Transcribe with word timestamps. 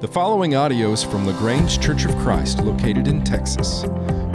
The 0.00 0.08
following 0.08 0.54
audio 0.54 0.92
is 0.92 1.02
from 1.04 1.26
LaGrange 1.26 1.78
Church 1.78 2.06
of 2.06 2.16
Christ, 2.16 2.60
located 2.60 3.06
in 3.06 3.22
Texas. 3.22 3.82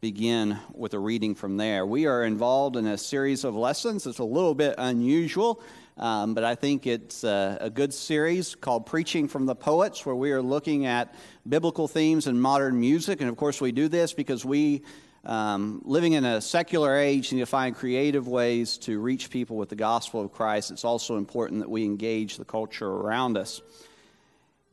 begin 0.00 0.58
with 0.72 0.94
a 0.94 0.98
reading 0.98 1.34
from 1.34 1.58
there. 1.58 1.84
We 1.84 2.06
are 2.06 2.24
involved 2.24 2.76
in 2.76 2.86
a 2.86 2.96
series 2.96 3.44
of 3.44 3.54
lessons. 3.54 4.06
It's 4.06 4.18
a 4.18 4.24
little 4.24 4.54
bit 4.54 4.76
unusual, 4.78 5.60
um, 5.98 6.32
but 6.32 6.42
I 6.42 6.54
think 6.54 6.86
it's 6.86 7.22
a, 7.22 7.58
a, 7.60 7.68
good 7.68 7.92
series 7.92 8.54
called 8.54 8.86
Preaching 8.86 9.28
from 9.28 9.44
the 9.44 9.54
Poets, 9.54 10.06
where 10.06 10.14
we 10.14 10.32
are 10.32 10.40
looking 10.40 10.86
at 10.86 11.14
biblical 11.46 11.86
themes 11.86 12.26
in 12.26 12.40
modern 12.40 12.80
music. 12.80 13.20
And 13.20 13.28
of 13.28 13.36
course, 13.36 13.60
we 13.60 13.72
do 13.72 13.88
this 13.88 14.14
because 14.14 14.42
we, 14.42 14.84
um, 15.26 15.82
living 15.84 16.14
in 16.14 16.24
a 16.24 16.40
secular 16.40 16.96
age, 16.96 17.30
need 17.30 17.40
to 17.40 17.46
find 17.46 17.76
creative 17.76 18.26
ways 18.26 18.78
to 18.78 18.98
reach 18.98 19.28
people 19.28 19.58
with 19.58 19.68
the 19.68 19.76
gospel 19.76 20.22
of 20.22 20.32
Christ. 20.32 20.70
It's 20.70 20.84
also 20.86 21.18
important 21.18 21.60
that 21.60 21.68
we 21.68 21.84
engage 21.84 22.38
the 22.38 22.46
culture 22.46 22.88
around 22.88 23.36
us. 23.36 23.60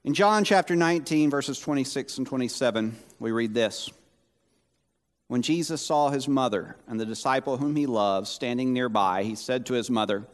In 0.06 0.14
John 0.14 0.46
chapter 0.46 0.74
19, 0.74 1.30
verses 1.30 1.60
26 1.60 2.20
and 2.20 2.28
27, 2.28 2.96
we 3.20 3.32
read 3.32 3.54
this. 3.54 3.90
When 5.28 5.42
Jesus 5.42 5.86
saw 5.86 6.10
his 6.10 6.28
mother 6.28 6.78
and 6.88 7.00
the 7.00 7.06
disciple 7.06 7.58
whom 7.58 7.76
he 7.76 7.86
loved 7.86 8.28
standing 8.28 8.72
nearby, 8.74 9.24
he 9.24 9.36
said 9.36 9.66
to 9.66 9.74
his 9.74 9.90
mother, 9.90 10.26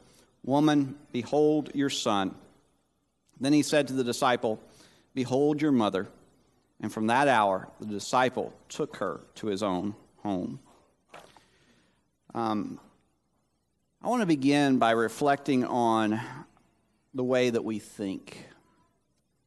Woman, 0.43 0.95
behold 1.11 1.71
your 1.73 1.89
son. 1.89 2.35
Then 3.39 3.53
he 3.53 3.63
said 3.63 3.87
to 3.87 3.93
the 3.93 4.03
disciple, 4.03 4.59
Behold 5.15 5.61
your 5.61 5.71
mother. 5.71 6.07
And 6.79 6.91
from 6.91 7.07
that 7.07 7.27
hour, 7.27 7.69
the 7.79 7.85
disciple 7.85 8.53
took 8.69 8.97
her 8.97 9.21
to 9.35 9.47
his 9.47 9.63
own 9.63 9.95
home. 10.17 10.59
Um, 12.35 12.79
I 14.01 14.09
want 14.09 14.21
to 14.21 14.27
begin 14.27 14.79
by 14.79 14.91
reflecting 14.91 15.63
on 15.63 16.19
the 17.13 17.23
way 17.23 17.49
that 17.49 17.63
we 17.63 17.79
think. 17.79 18.45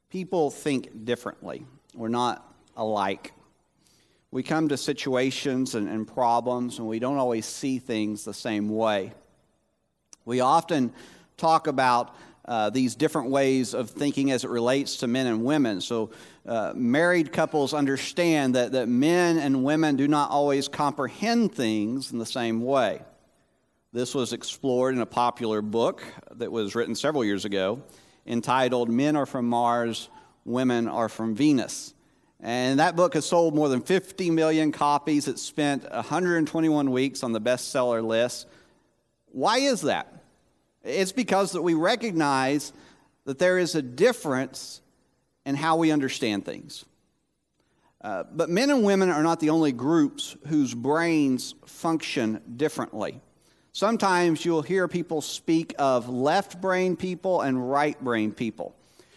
People 0.09 0.51
think 0.51 1.05
differently, 1.05 1.67
we're 1.95 2.09
not 2.09 2.55
alike 2.77 3.33
we 4.37 4.43
come 4.43 4.69
to 4.69 4.77
situations 4.77 5.75
and, 5.75 5.89
and, 5.89 6.07
problems 6.07 6.79
and 6.79 6.87
we 6.87 6.99
don't 6.99 7.17
always 7.17 7.47
see 7.47 7.79
things 7.79 8.23
the 8.23 8.35
same 8.35 8.69
way. 8.69 9.15
We 10.27 10.41
often 10.41 10.93
talk 11.39 11.69
about 11.69 12.15
uh, 12.45 12.69
these 12.69 12.95
different 12.97 13.31
ways 13.31 13.73
of 13.73 13.89
thinking 13.89 14.31
as 14.31 14.45
it 14.45 14.51
relates 14.51 14.99
to 14.99 15.07
men 15.07 15.27
and 15.27 15.43
women. 15.43 15.81
So, 15.81 16.11
uh, 16.45 16.75
married 16.77 17.33
couples 17.33 17.73
understand 17.73 18.57
that, 18.57 18.73
that 18.73 18.91
men 18.91 19.39
and 19.39 19.65
women 19.65 19.97
do 19.97 20.07
not 20.07 20.31
always 20.31 20.69
comprehend 20.69 21.55
things 21.55 22.13
in 22.13 22.19
the 22.19 22.27
same 22.27 22.61
way. 22.61 23.01
This 23.95 24.15
was 24.15 24.35
explored 24.35 24.95
in 24.95 25.01
a 25.01 25.07
popular 25.07 25.63
book 25.63 26.03
that 26.33 26.53
was 26.53 26.75
written 26.75 26.95
several 26.95 27.25
years 27.25 27.47
ago 27.47 27.81
entitled 28.27 28.91
Men 28.91 29.17
Are 29.17 29.25
From 29.25 29.49
Mars, 29.49 30.11
Women 30.45 30.89
Are 30.89 31.09
From 31.09 31.35
Venus. 31.35 31.95
And 32.41 32.81
that 32.81 32.97
book 32.97 33.15
has 33.15 33.25
sold 33.25 33.55
more 33.55 33.69
than 33.69 33.81
50 33.81 34.31
million 34.31 34.73
copies. 34.73 35.27
It 35.27 35.39
spent 35.39 35.91
121 35.91 36.91
weeks 36.91 37.23
on 37.23 37.33
the 37.33 37.41
bestseller 37.41 38.05
list. 38.05 38.47
Why 39.33 39.59
is 39.59 39.83
that? 39.83 40.13
It's 40.83 41.13
because 41.13 41.53
that 41.53 41.63
we 41.63 41.75
recognize 41.75 42.73
that 43.25 43.39
there 43.39 43.59
is 43.59 43.75
a 43.75 43.83
difference 43.83 44.81
in 45.45 45.55
how 45.55 45.77
we 45.77 45.91
understand 45.91 46.45
things. 46.45 46.85
Uh, 48.03 48.25
but 48.31 48.49
men 48.49 48.71
and 48.71 48.85
women 48.85 49.11
are 49.11 49.23
not 49.23 49.41
the 49.41 49.51
only 49.51 49.73
groups 49.73 50.37
whose 50.47 50.75
brains 50.75 51.55
function 51.65 52.41
differently. 52.57 53.21
Sometimes 53.73 54.45
you'll 54.45 54.63
hear 54.63 54.87
people 54.87 55.21
speak 55.21 55.75
of 55.79 56.09
left 56.09 56.61
brain 56.61 56.97
people 56.97 57.41
and 57.41 57.71
right 57.71 58.03
brain 58.03 58.33
people. 58.33 58.77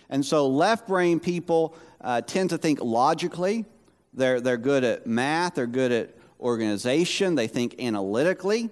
And 0.10 0.26
so, 0.26 0.48
left 0.48 0.88
brain 0.88 1.20
people 1.20 1.76
uh, 2.02 2.22
tend 2.22 2.52
to 2.52 2.58
think 2.58 2.80
logically. 2.82 3.66
They're, 4.14 4.42
they're 4.42 4.58
good 4.58 4.84
at 4.84 5.06
math, 5.06 5.56
they're 5.56 5.68
good 5.68 5.92
at 5.92 6.16
organization, 6.40 7.36
they 7.36 7.48
think 7.48 7.76
analytically. 7.80 8.70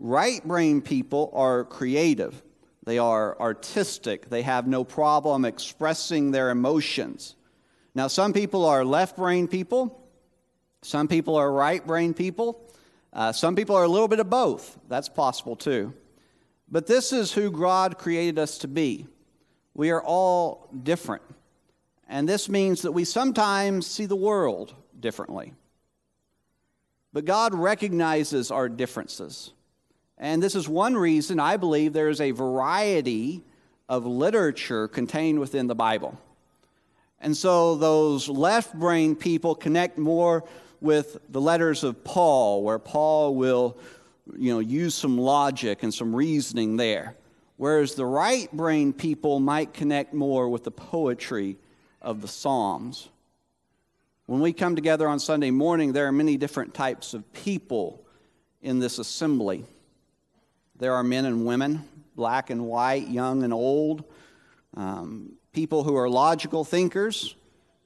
Right 0.00 0.42
brain 0.46 0.80
people 0.80 1.30
are 1.34 1.64
creative, 1.64 2.42
they 2.84 2.98
are 2.98 3.38
artistic, 3.40 4.28
they 4.30 4.42
have 4.42 4.66
no 4.66 4.84
problem 4.84 5.44
expressing 5.44 6.30
their 6.30 6.50
emotions. 6.50 7.34
Now, 7.94 8.06
some 8.06 8.32
people 8.32 8.64
are 8.64 8.84
left 8.84 9.16
brain 9.16 9.48
people, 9.48 10.00
some 10.82 11.08
people 11.08 11.36
are 11.36 11.50
right 11.50 11.84
brain 11.84 12.14
people, 12.14 12.64
uh, 13.12 13.32
some 13.32 13.56
people 13.56 13.74
are 13.74 13.84
a 13.84 13.88
little 13.88 14.08
bit 14.08 14.20
of 14.20 14.30
both. 14.30 14.78
That's 14.88 15.08
possible 15.08 15.56
too. 15.56 15.92
But 16.70 16.86
this 16.86 17.12
is 17.12 17.32
who 17.32 17.50
God 17.50 17.98
created 17.98 18.38
us 18.38 18.58
to 18.58 18.68
be. 18.68 19.06
We 19.74 19.90
are 19.90 20.02
all 20.02 20.68
different. 20.82 21.22
And 22.08 22.28
this 22.28 22.48
means 22.48 22.82
that 22.82 22.92
we 22.92 23.04
sometimes 23.04 23.86
see 23.86 24.06
the 24.06 24.16
world 24.16 24.74
differently. 24.98 25.52
But 27.12 27.24
God 27.24 27.54
recognizes 27.54 28.50
our 28.50 28.68
differences. 28.68 29.52
And 30.16 30.42
this 30.42 30.54
is 30.54 30.68
one 30.68 30.96
reason 30.96 31.38
I 31.38 31.56
believe 31.56 31.92
there 31.92 32.08
is 32.08 32.20
a 32.20 32.30
variety 32.30 33.44
of 33.88 34.06
literature 34.06 34.88
contained 34.88 35.38
within 35.38 35.66
the 35.66 35.74
Bible. 35.74 36.18
And 37.20 37.36
so 37.36 37.76
those 37.76 38.28
left 38.28 38.74
brain 38.74 39.16
people 39.16 39.54
connect 39.54 39.98
more 39.98 40.44
with 40.80 41.18
the 41.28 41.40
letters 41.40 41.84
of 41.84 42.04
Paul, 42.04 42.62
where 42.62 42.78
Paul 42.78 43.34
will 43.34 43.76
you 44.36 44.52
know, 44.52 44.60
use 44.60 44.94
some 44.94 45.18
logic 45.18 45.82
and 45.82 45.92
some 45.92 46.14
reasoning 46.14 46.76
there. 46.76 47.16
Whereas 47.56 47.94
the 47.94 48.06
right 48.06 48.50
brain 48.52 48.92
people 48.92 49.40
might 49.40 49.74
connect 49.74 50.14
more 50.14 50.48
with 50.48 50.64
the 50.64 50.70
poetry 50.70 51.58
of 52.00 52.20
the 52.20 52.28
Psalms. 52.28 53.08
When 54.26 54.40
we 54.40 54.52
come 54.52 54.76
together 54.76 55.08
on 55.08 55.18
Sunday 55.18 55.50
morning, 55.50 55.92
there 55.92 56.06
are 56.06 56.12
many 56.12 56.36
different 56.36 56.74
types 56.74 57.14
of 57.14 57.32
people 57.32 58.04
in 58.60 58.78
this 58.78 58.98
assembly. 58.98 59.64
There 60.76 60.94
are 60.94 61.02
men 61.02 61.24
and 61.24 61.46
women, 61.46 61.84
black 62.14 62.50
and 62.50 62.66
white, 62.66 63.08
young 63.08 63.42
and 63.42 63.52
old, 63.52 64.04
um, 64.76 65.32
people 65.52 65.82
who 65.82 65.96
are 65.96 66.08
logical 66.08 66.64
thinkers, 66.64 67.34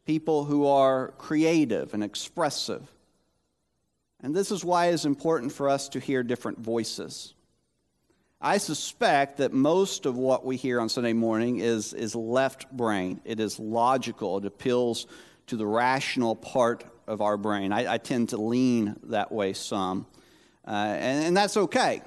people 0.05 0.45
who 0.45 0.67
are 0.67 1.09
creative 1.19 1.95
and 1.95 2.03
expressive. 2.03 2.91
And 4.21 4.35
this 4.35 4.51
is 4.51 4.65
why 4.65 4.87
it's 4.87 5.05
important 5.05 5.53
for 5.53 5.69
us 5.69 5.89
to 5.91 6.01
hear 6.01 6.23
different 6.23 6.59
voices. 6.59 7.35
I 8.45 8.59
suspect 8.59 9.37
that 9.37 9.53
most 9.53 10.05
of 10.05 10.17
what 10.17 10.45
we 10.45 10.57
hear 10.57 10.81
on 10.81 10.89
Sunday 10.89 11.13
morning 11.13 11.61
is, 11.61 11.93
is 11.93 12.17
left 12.17 12.69
brain. 12.73 13.21
It 13.25 13.39
is 13.39 13.61
logical, 13.61 14.39
it 14.39 14.45
appeals 14.45 15.07
to 15.47 15.57
the 15.57 15.67
rational 15.67 16.35
part 16.35 16.85
of 17.07 17.21
our 17.21 17.37
brain. 17.37 17.73
I, 17.73 17.95
I 17.95 17.99
tend 17.99 18.31
to 18.31 18.39
lean 18.39 18.97
that 19.05 19.31
way 19.31 19.53
some. 19.53 20.07
Uh, 20.67 20.71
and, 20.71 21.27
and 21.27 21.37
that's 21.37 21.57
okay. 21.57 22.03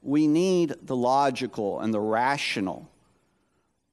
We 0.00 0.28
need 0.28 0.76
the 0.80 0.94
logical 0.94 1.80
and 1.80 1.92
the 1.92 2.00
rational. 2.00 2.88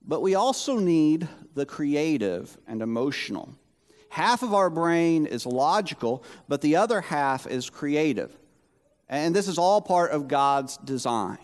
But 0.06 0.22
we 0.22 0.36
also 0.36 0.78
need 0.78 1.28
the 1.56 1.66
creative 1.66 2.56
and 2.68 2.84
emotional. 2.84 3.56
Half 4.09 4.44
of 4.44 4.53
our 4.53 4.69
brain 4.69 5.25
is 5.25 5.47
logical, 5.47 6.24
but 6.47 6.62
the 6.62 6.75
other 6.75 7.02
half 7.02 7.47
is 7.47 7.72
creative. 7.72 8.38
And 9.09 9.36
this 9.36 9.47
is 9.47 9.57
all 9.57 9.81
part 9.81 10.12
of 10.12 10.28
God's 10.28 10.78
design. 10.78 11.39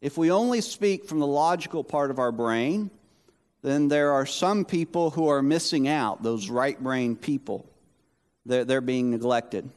If 0.00 0.18
we 0.18 0.30
only 0.30 0.60
speak 0.60 1.06
from 1.06 1.20
the 1.20 1.26
logical 1.26 1.82
part 1.82 2.10
of 2.10 2.18
our 2.18 2.32
brain, 2.32 2.90
then 3.62 3.88
there 3.88 4.12
are 4.12 4.26
some 4.26 4.64
people 4.64 5.10
who 5.10 5.28
are 5.28 5.42
missing 5.42 5.88
out, 5.88 6.22
those 6.22 6.50
right 6.50 6.80
brain 6.80 7.16
people. 7.16 7.68
They're, 8.44 8.64
they're 8.64 8.80
being 8.80 9.10
neglected. 9.10 9.68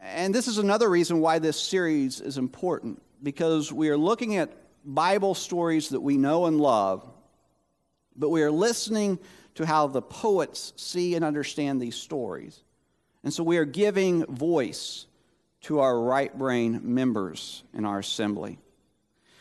And 0.00 0.34
this 0.34 0.48
is 0.48 0.58
another 0.58 0.88
reason 0.88 1.20
why 1.20 1.38
this 1.38 1.58
series 1.58 2.20
is 2.20 2.36
important, 2.36 3.02
because 3.22 3.72
we 3.72 3.88
are 3.88 3.96
looking 3.96 4.36
at 4.36 4.52
Bible 4.84 5.34
stories 5.34 5.88
that 5.88 6.00
we 6.00 6.18
know 6.18 6.44
and 6.44 6.60
love, 6.60 7.10
but 8.14 8.28
we 8.28 8.42
are 8.42 8.50
listening 8.50 9.18
to 9.54 9.64
how 9.64 9.86
the 9.86 10.02
poets 10.02 10.74
see 10.76 11.14
and 11.14 11.24
understand 11.24 11.80
these 11.80 11.96
stories. 11.96 12.62
And 13.24 13.32
so 13.32 13.42
we 13.42 13.56
are 13.56 13.64
giving 13.64 14.26
voice 14.26 15.06
to 15.62 15.80
our 15.80 15.98
right 15.98 16.36
brain 16.36 16.82
members 16.82 17.62
in 17.72 17.86
our 17.86 18.00
assembly. 18.00 18.58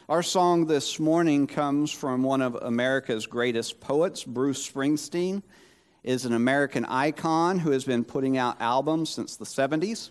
Our 0.10 0.22
song 0.22 0.66
this 0.66 1.00
morning 1.00 1.48
comes 1.48 1.90
from 1.90 2.24
one 2.24 2.42
of 2.42 2.56
America's 2.56 3.26
greatest 3.26 3.80
poets, 3.80 4.26
Bruce 4.26 4.70
Springsteen, 4.70 5.44
is 6.04 6.26
an 6.26 6.34
American 6.34 6.84
icon 6.84 7.58
who 7.58 7.72
has 7.72 7.86
been 7.86 8.04
putting 8.04 8.38
out 8.38 8.60
albums 8.60 9.12
since 9.12 9.38
the 9.38 9.46
70s. 9.46 10.10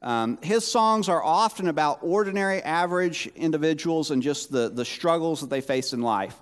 Um, 0.00 0.38
his 0.40 0.66
songs 0.66 1.10
are 1.10 1.22
often 1.22 1.68
about 1.68 1.98
ordinary, 2.00 2.62
average 2.62 3.26
individuals 3.36 4.10
and 4.10 4.22
just 4.22 4.50
the, 4.50 4.70
the 4.70 4.86
struggles 4.86 5.42
that 5.42 5.50
they 5.50 5.60
face 5.60 5.92
in 5.92 6.00
life. 6.00 6.34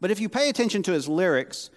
But 0.00 0.10
if 0.10 0.18
you 0.18 0.30
pay 0.30 0.48
attention 0.48 0.82
to 0.84 0.92
his 0.92 1.10
lyrics, 1.10 1.68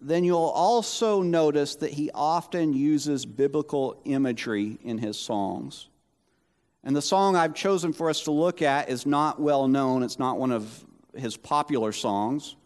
then 0.00 0.24
you'll 0.24 0.38
also 0.38 1.20
notice 1.20 1.76
that 1.76 1.92
he 1.92 2.10
often 2.14 2.72
uses 2.72 3.26
biblical 3.26 4.00
imagery 4.06 4.78
in 4.82 4.96
his 4.96 5.18
songs. 5.18 5.88
And 6.88 6.96
the 6.96 7.02
song 7.02 7.36
I've 7.36 7.52
chosen 7.52 7.92
for 7.92 8.08
us 8.08 8.22
to 8.22 8.30
look 8.30 8.62
at 8.62 8.88
is 8.88 9.04
not 9.04 9.38
well 9.38 9.68
known, 9.68 10.02
it's 10.02 10.18
not 10.18 10.38
one 10.38 10.50
of 10.50 10.86
his 11.14 11.36
popular 11.36 11.92
songs, 11.92 12.56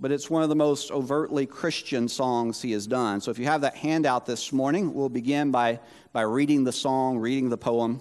but 0.00 0.10
it's 0.10 0.30
one 0.30 0.42
of 0.42 0.48
the 0.48 0.56
most 0.56 0.90
overtly 0.90 1.44
Christian 1.44 2.08
songs 2.08 2.62
he 2.62 2.72
has 2.72 2.86
done. 2.86 3.20
So 3.20 3.30
if 3.30 3.38
you 3.38 3.44
have 3.44 3.60
that 3.60 3.74
handout 3.74 4.24
this 4.24 4.54
morning, 4.54 4.94
we'll 4.94 5.10
begin 5.10 5.50
by, 5.50 5.80
by 6.14 6.22
reading 6.22 6.64
the 6.64 6.72
song, 6.72 7.18
reading 7.18 7.50
the 7.50 7.58
poem. 7.58 8.00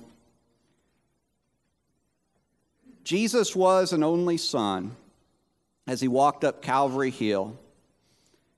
Jesus 3.04 3.54
was 3.54 3.92
an 3.92 4.04
only 4.04 4.38
son 4.38 4.96
as 5.86 6.00
he 6.00 6.08
walked 6.08 6.46
up 6.46 6.62
Calvary 6.62 7.12
Hill 7.12 7.60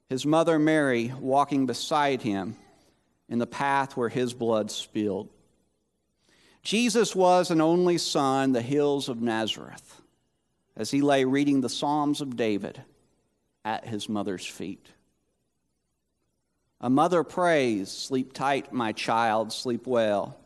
his 0.09 0.27
mother 0.27 0.59
Mary 0.59 1.11
walking 1.19 1.65
beside 1.65 2.21
him 2.21 2.55
in 3.27 3.39
the 3.39 3.47
path 3.47 3.97
where 3.97 4.09
his 4.09 4.35
blood 4.35 4.69
spilled. 4.69 5.29
Jesus 6.63 7.15
was 7.15 7.51
an 7.51 7.61
only 7.61 7.97
son, 7.97 8.51
the 8.51 8.61
hills 8.61 9.09
of 9.09 9.21
Nazareth, 9.21 10.01
as 10.75 10.91
he 10.91 11.01
lay 11.01 11.25
reading 11.25 11.61
the 11.61 11.69
Psalms 11.69 12.21
of 12.21 12.35
David 12.35 12.81
at 13.63 13.85
his 13.85 14.09
mother's 14.09 14.45
feet. 14.45 14.87
A 16.79 16.89
mother 16.89 17.23
prays, 17.23 17.89
Sleep 17.89 18.33
tight, 18.33 18.71
my 18.71 18.91
child, 18.91 19.51
sleep 19.51 19.87
well, 19.87 20.37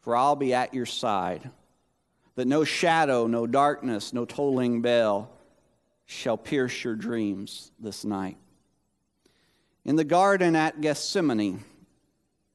for 0.00 0.14
I'll 0.14 0.36
be 0.36 0.54
at 0.54 0.74
your 0.74 0.86
side, 0.86 1.50
that 2.36 2.46
no 2.46 2.64
shadow, 2.64 3.26
no 3.26 3.46
darkness, 3.46 4.12
no 4.12 4.24
tolling 4.24 4.80
bell 4.82 5.30
shall 6.06 6.36
pierce 6.36 6.84
your 6.84 6.94
dreams 6.94 7.70
this 7.78 8.04
night. 8.04 8.38
In 9.84 9.96
the 9.96 10.04
garden 10.04 10.54
at 10.54 10.80
Gethsemane, 10.80 11.64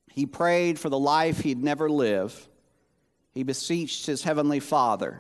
he 0.07 0.25
prayed 0.25 0.79
for 0.79 0.89
the 0.89 0.99
life 0.99 1.39
he'd 1.39 1.63
never 1.63 1.89
live. 1.89 2.47
He 3.33 3.43
beseeched 3.43 4.05
his 4.05 4.23
heavenly 4.23 4.59
Father 4.59 5.19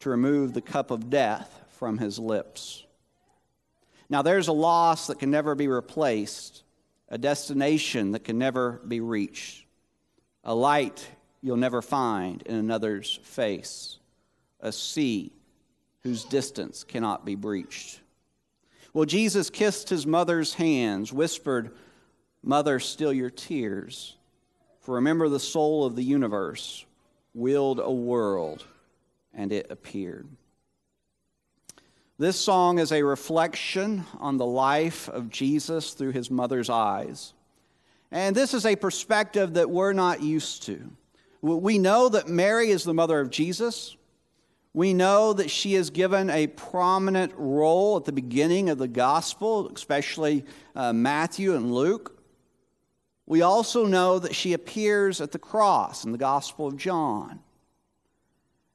to 0.00 0.10
remove 0.10 0.52
the 0.52 0.60
cup 0.60 0.90
of 0.90 1.10
death 1.10 1.62
from 1.70 1.98
his 1.98 2.18
lips. 2.18 2.84
Now, 4.08 4.22
there's 4.22 4.48
a 4.48 4.52
loss 4.52 5.08
that 5.08 5.18
can 5.18 5.30
never 5.30 5.54
be 5.54 5.66
replaced, 5.66 6.62
a 7.08 7.18
destination 7.18 8.12
that 8.12 8.24
can 8.24 8.38
never 8.38 8.80
be 8.86 9.00
reached, 9.00 9.66
a 10.44 10.54
light 10.54 11.08
you'll 11.40 11.56
never 11.56 11.82
find 11.82 12.42
in 12.42 12.54
another's 12.54 13.18
face, 13.22 13.98
a 14.60 14.70
sea 14.70 15.32
whose 16.02 16.24
distance 16.24 16.84
cannot 16.84 17.24
be 17.24 17.34
breached. 17.34 18.00
Well, 18.92 19.06
Jesus 19.06 19.50
kissed 19.50 19.88
his 19.88 20.06
mother's 20.06 20.54
hands, 20.54 21.12
whispered, 21.12 21.74
Mother, 22.42 22.78
still 22.78 23.12
your 23.12 23.30
tears. 23.30 24.16
For 24.82 24.96
remember, 24.96 25.28
the 25.28 25.40
soul 25.40 25.84
of 25.84 25.96
the 25.96 26.04
universe 26.04 26.84
willed 27.34 27.80
a 27.80 27.90
world, 27.90 28.64
and 29.34 29.52
it 29.52 29.66
appeared. 29.70 30.28
This 32.16 32.38
song 32.38 32.78
is 32.78 32.92
a 32.92 33.02
reflection 33.02 34.04
on 34.20 34.36
the 34.36 34.46
life 34.46 35.08
of 35.08 35.30
Jesus 35.30 35.94
through 35.94 36.12
his 36.12 36.30
mother's 36.30 36.70
eyes. 36.70 37.34
And 38.12 38.36
this 38.36 38.54
is 38.54 38.64
a 38.64 38.76
perspective 38.76 39.54
that 39.54 39.68
we're 39.68 39.92
not 39.92 40.22
used 40.22 40.62
to. 40.64 40.92
We 41.42 41.78
know 41.78 42.08
that 42.08 42.28
Mary 42.28 42.70
is 42.70 42.84
the 42.84 42.94
mother 42.94 43.18
of 43.18 43.30
Jesus. 43.30 43.96
We 44.72 44.94
know 44.94 45.32
that 45.32 45.50
she 45.50 45.74
is 45.74 45.90
given 45.90 46.30
a 46.30 46.46
prominent 46.46 47.32
role 47.36 47.96
at 47.96 48.04
the 48.04 48.12
beginning 48.12 48.70
of 48.70 48.78
the 48.78 48.88
gospel, 48.88 49.68
especially 49.74 50.44
uh, 50.76 50.92
Matthew 50.92 51.56
and 51.56 51.74
Luke. 51.74 52.13
We 53.26 53.42
also 53.42 53.86
know 53.86 54.18
that 54.18 54.34
she 54.34 54.52
appears 54.52 55.20
at 55.20 55.32
the 55.32 55.38
cross 55.38 56.04
in 56.04 56.12
the 56.12 56.18
Gospel 56.18 56.66
of 56.66 56.76
John. 56.76 57.40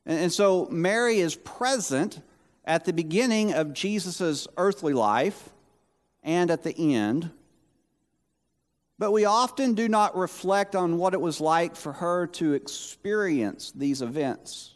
And, 0.05 0.33
so 0.33 0.67
Mary 0.71 1.19
is 1.19 1.35
present 1.35 2.19
at 2.65 2.85
the 2.85 2.93
beginning 2.93 3.53
of 3.53 3.73
Jesus' 3.73 4.47
earthly 4.57 4.93
life 4.93 5.49
and 6.23 6.49
at 6.49 6.63
the 6.63 6.95
end. 6.95 7.29
But 8.97 9.11
we 9.11 9.25
often 9.25 9.75
do 9.75 9.87
not 9.87 10.17
reflect 10.17 10.75
on 10.75 10.97
what 10.97 11.13
it 11.13 11.21
was 11.21 11.39
like 11.39 11.75
for 11.75 11.93
her 11.93 12.27
to 12.27 12.53
experience 12.53 13.71
these 13.71 14.01
events. 14.01 14.73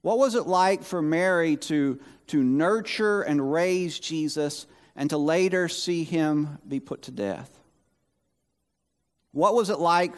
What 0.00 0.18
was 0.18 0.34
it 0.34 0.46
like 0.46 0.82
for 0.82 1.02
Mary 1.02 1.56
to, 1.56 2.00
to 2.28 2.42
nurture 2.42 3.22
and 3.22 3.52
raise 3.52 3.98
Jesus 3.98 4.66
and 4.94 5.10
to 5.10 5.18
later 5.18 5.68
see 5.68 6.02
him 6.02 6.58
be 6.66 6.80
put 6.80 7.02
to 7.02 7.10
death? 7.10 7.50
What 9.36 9.54
was 9.54 9.68
it 9.68 9.78
like 9.78 10.14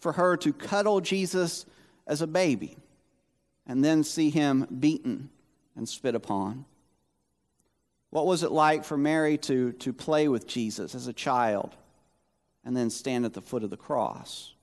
for 0.00 0.12
her 0.12 0.34
to 0.38 0.52
cuddle 0.54 1.02
Jesus 1.02 1.66
as 2.06 2.22
a 2.22 2.26
baby 2.26 2.78
and 3.66 3.84
then 3.84 4.02
see 4.02 4.30
him 4.30 4.66
beaten 4.80 5.28
and 5.76 5.86
spit 5.86 6.14
upon? 6.14 6.64
What 8.08 8.24
was 8.24 8.42
it 8.42 8.50
like 8.50 8.84
for 8.84 8.96
Mary 8.96 9.36
to, 9.36 9.72
to 9.72 9.92
play 9.92 10.26
with 10.26 10.46
Jesus 10.46 10.94
as 10.94 11.06
a 11.06 11.12
child 11.12 11.76
and 12.64 12.74
then 12.74 12.88
stand 12.88 13.26
at 13.26 13.34
the 13.34 13.42
foot 13.42 13.62
of 13.62 13.68
the 13.68 13.76
cross? 13.76 14.54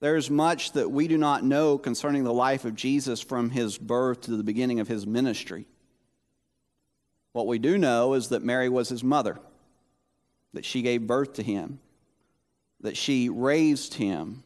There's 0.00 0.28
much 0.28 0.72
that 0.72 0.90
we 0.90 1.08
do 1.08 1.16
not 1.16 1.42
know 1.42 1.78
concerning 1.78 2.24
the 2.24 2.34
life 2.34 2.66
of 2.66 2.76
Jesus 2.76 3.22
from 3.22 3.48
his 3.48 3.78
birth 3.78 4.20
to 4.22 4.36
the 4.36 4.44
beginning 4.44 4.80
of 4.80 4.88
his 4.88 5.06
ministry. 5.06 5.66
What 7.32 7.46
we 7.46 7.58
do 7.58 7.78
know 7.78 8.12
is 8.12 8.28
that 8.28 8.44
Mary 8.44 8.68
was 8.68 8.90
his 8.90 9.02
mother, 9.02 9.38
that 10.52 10.66
she 10.66 10.82
gave 10.82 11.06
birth 11.06 11.32
to 11.34 11.42
him, 11.42 11.80
that 12.80 12.96
she 12.96 13.28
raised 13.28 13.94
him. 13.94 14.42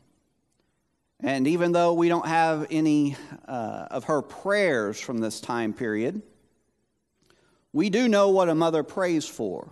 And 1.22 1.46
even 1.46 1.72
though 1.72 1.92
we 1.92 2.08
don't 2.08 2.26
have 2.26 2.66
any 2.70 3.16
uh, 3.46 3.86
of 3.90 4.04
her 4.04 4.22
prayers 4.22 4.98
from 4.98 5.18
this 5.18 5.40
time 5.40 5.72
period, 5.72 6.22
we 7.72 7.90
do 7.90 8.08
know 8.08 8.30
what 8.30 8.48
a 8.48 8.54
mother 8.54 8.82
prays 8.82 9.26
for 9.26 9.70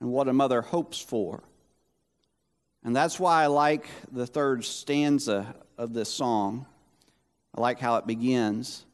and 0.00 0.10
what 0.10 0.28
a 0.28 0.32
mother 0.32 0.62
hopes 0.62 1.00
for. 1.00 1.42
And 2.84 2.94
that's 2.94 3.18
why 3.18 3.42
I 3.42 3.46
like 3.46 3.88
the 4.12 4.26
third 4.26 4.64
stanza 4.64 5.54
of 5.78 5.92
this 5.92 6.12
song. 6.12 6.66
I 7.56 7.60
like 7.60 7.80
how 7.80 7.96
it 7.96 8.06
begins. 8.06 8.84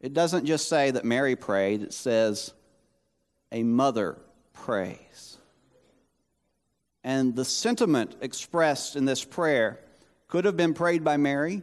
It 0.00 0.12
doesn't 0.12 0.44
just 0.44 0.68
say 0.68 0.90
that 0.90 1.04
Mary 1.04 1.34
prayed, 1.34 1.82
it 1.82 1.94
says, 1.94 2.52
a 3.50 3.62
mother 3.62 4.18
prays. 4.52 5.33
And 7.04 7.36
the 7.36 7.44
sentiment 7.44 8.16
expressed 8.20 8.96
in 8.96 9.04
this 9.04 9.22
prayer 9.22 9.78
could 10.26 10.46
have 10.46 10.56
been 10.56 10.74
prayed 10.74 11.04
by 11.04 11.16
Mary, 11.16 11.62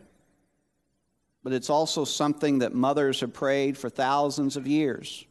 but 1.44 1.52
it's 1.52 1.70
also 1.70 2.06
something 2.06 2.60
that 2.60 2.74
mothers 2.74 3.20
have 3.20 3.34
prayed 3.34 3.78
for 3.78 3.90
thousands 3.90 4.56
of 4.56 4.68
years. 4.68 5.26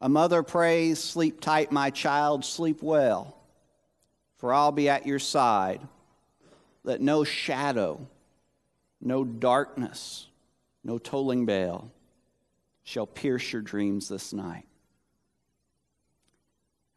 A 0.00 0.08
mother 0.08 0.42
prays, 0.42 0.98
Sleep 0.98 1.40
tight, 1.40 1.72
my 1.72 1.88
child, 1.88 2.44
sleep 2.44 2.82
well 2.82 3.38
for 4.38 4.54
I'll 4.54 4.72
be 4.72 4.88
at 4.88 5.06
your 5.06 5.18
side. 5.18 5.80
Let 6.84 7.00
no 7.00 7.24
shadow, 7.24 8.06
no 9.00 9.24
darkness, 9.24 10.26
no 10.82 10.98
tolling 10.98 11.44
bell 11.44 11.90
shall 12.84 13.06
pierce 13.06 13.52
your 13.52 13.62
dreams 13.62 14.08
this 14.08 14.32
night. 14.32 14.67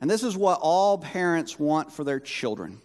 And 0.02 0.10
this 0.10 0.24
is 0.24 0.36
what 0.36 0.60
all 0.62 0.98
parents 0.98 1.60
want 1.60 1.94
for 1.94 2.04
their 2.04 2.20
children. 2.20 2.82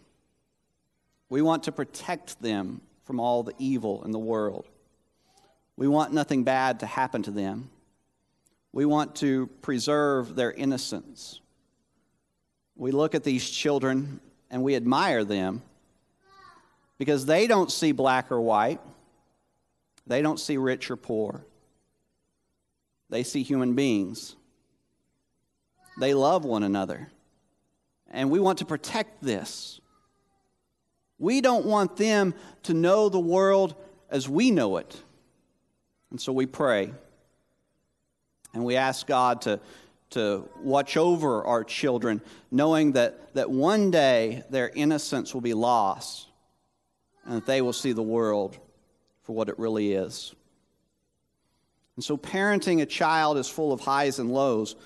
We 1.30 1.40
want 1.42 1.64
to 1.64 1.72
protect 1.72 2.40
them 2.40 2.82
from 3.04 3.18
all 3.18 3.42
the 3.42 3.54
evil 3.58 4.04
in 4.04 4.10
the 4.10 4.18
world. 4.18 4.66
We 5.76 5.88
want 5.88 6.12
nothing 6.12 6.44
bad 6.44 6.80
to 6.80 6.86
happen 6.86 7.22
to 7.24 7.30
them. 7.30 7.70
We 8.72 8.84
want 8.84 9.16
to 9.16 9.46
preserve 9.62 10.36
their 10.36 10.52
innocence. 10.52 11.40
We 12.76 12.90
look 12.90 13.14
at 13.14 13.24
these 13.24 13.48
children 13.48 14.20
and 14.50 14.62
we 14.62 14.76
admire 14.76 15.24
them 15.24 15.62
because 16.98 17.24
they 17.24 17.46
don't 17.46 17.72
see 17.72 17.92
black 17.92 18.30
or 18.30 18.40
white, 18.40 18.80
they 20.06 20.22
don't 20.22 20.38
see 20.38 20.56
rich 20.56 20.90
or 20.90 20.96
poor. 20.96 21.44
They 23.08 23.22
see 23.22 23.42
human 23.42 23.74
beings. 23.74 24.36
They 25.98 26.14
love 26.14 26.44
one 26.44 26.62
another. 26.62 27.08
And 28.10 28.30
we 28.30 28.38
want 28.38 28.58
to 28.58 28.64
protect 28.64 29.22
this. 29.22 29.80
We 31.18 31.40
don't 31.40 31.66
want 31.66 31.96
them 31.96 32.34
to 32.64 32.74
know 32.74 33.08
the 33.08 33.18
world 33.18 33.74
as 34.10 34.28
we 34.28 34.50
know 34.50 34.76
it. 34.76 35.02
And 36.10 36.20
so 36.20 36.32
we 36.32 36.46
pray. 36.46 36.92
And 38.52 38.64
we 38.64 38.76
ask 38.76 39.06
God 39.06 39.42
to, 39.42 39.60
to 40.10 40.48
watch 40.60 40.96
over 40.96 41.44
our 41.44 41.64
children, 41.64 42.20
knowing 42.50 42.92
that, 42.92 43.34
that 43.34 43.50
one 43.50 43.90
day 43.90 44.44
their 44.50 44.70
innocence 44.74 45.34
will 45.34 45.40
be 45.40 45.54
lost 45.54 46.28
and 47.24 47.36
that 47.36 47.46
they 47.46 47.60
will 47.60 47.72
see 47.72 47.92
the 47.92 48.02
world 48.02 48.56
for 49.22 49.34
what 49.34 49.48
it 49.48 49.58
really 49.58 49.92
is. 49.92 50.34
And 51.96 52.04
so, 52.04 52.16
parenting 52.16 52.82
a 52.82 52.86
child 52.86 53.38
is 53.38 53.48
full 53.48 53.72
of 53.72 53.80
highs 53.80 54.18
and 54.18 54.30
lows 54.30 54.76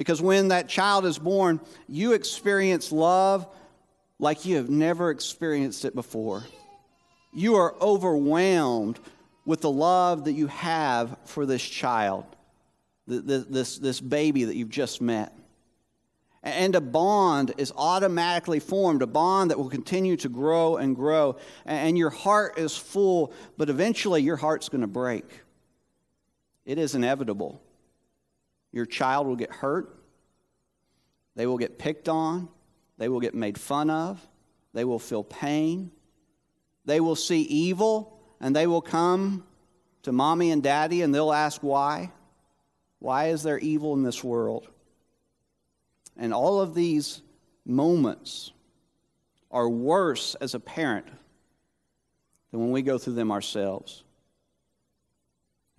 because 0.00 0.22
when 0.22 0.48
that 0.48 0.66
child 0.66 1.04
is 1.04 1.18
born, 1.18 1.60
you 1.86 2.14
experience 2.14 2.90
love 2.90 3.46
like 4.18 4.46
you 4.46 4.56
have 4.56 4.70
never 4.70 5.10
experienced 5.10 5.84
it 5.84 5.94
before. 5.94 6.42
You 7.34 7.56
are 7.56 7.74
overwhelmed 7.82 8.98
with 9.44 9.60
the 9.60 9.70
love 9.70 10.24
that 10.24 10.32
you 10.32 10.46
have 10.46 11.18
for 11.26 11.44
this 11.44 11.62
child, 11.62 12.24
this, 13.06 13.76
this 13.76 14.00
baby 14.00 14.44
that 14.44 14.56
you've 14.56 14.70
just 14.70 15.02
met. 15.02 15.36
And 16.42 16.74
a 16.74 16.80
bond 16.80 17.52
is 17.58 17.70
automatically 17.76 18.58
formed, 18.58 19.02
a 19.02 19.06
bond 19.06 19.50
that 19.50 19.58
will 19.58 19.68
continue 19.68 20.16
to 20.16 20.30
grow 20.30 20.78
and 20.78 20.96
grow. 20.96 21.36
And 21.66 21.98
your 21.98 22.08
heart 22.08 22.58
is 22.58 22.74
full, 22.74 23.34
but 23.58 23.68
eventually 23.68 24.22
your 24.22 24.36
heart's 24.36 24.70
going 24.70 24.80
to 24.80 24.86
break. 24.86 25.26
It 26.64 26.78
is 26.78 26.94
inevitable. 26.94 27.60
Your 28.72 28.86
child 28.86 29.26
will 29.26 29.36
get 29.36 29.52
hurt, 29.52 29.96
they 31.36 31.46
will 31.46 31.58
get 31.58 31.78
picked 31.78 32.08
on, 32.08 32.48
they 32.98 33.08
will 33.08 33.20
get 33.20 33.34
made 33.34 33.58
fun 33.58 33.90
of, 33.90 34.20
they 34.72 34.84
will 34.84 34.98
feel 34.98 35.24
pain, 35.24 35.90
they 36.84 37.00
will 37.00 37.16
see 37.16 37.42
evil, 37.42 38.20
and 38.40 38.54
they 38.54 38.66
will 38.66 38.80
come 38.80 39.44
to 40.02 40.12
mommy 40.12 40.50
and 40.50 40.62
daddy 40.62 41.02
and 41.02 41.14
they'll 41.14 41.32
ask 41.32 41.62
why. 41.62 42.10
Why 42.98 43.28
is 43.28 43.42
there 43.42 43.58
evil 43.58 43.94
in 43.94 44.02
this 44.02 44.22
world? 44.22 44.68
And 46.16 46.34
all 46.34 46.60
of 46.60 46.74
these 46.74 47.22
moments 47.64 48.52
are 49.50 49.68
worse 49.68 50.34
as 50.36 50.54
a 50.54 50.60
parent 50.60 51.06
than 52.50 52.60
when 52.60 52.70
we 52.70 52.82
go 52.82 52.98
through 52.98 53.14
them 53.14 53.32
ourselves. 53.32 54.04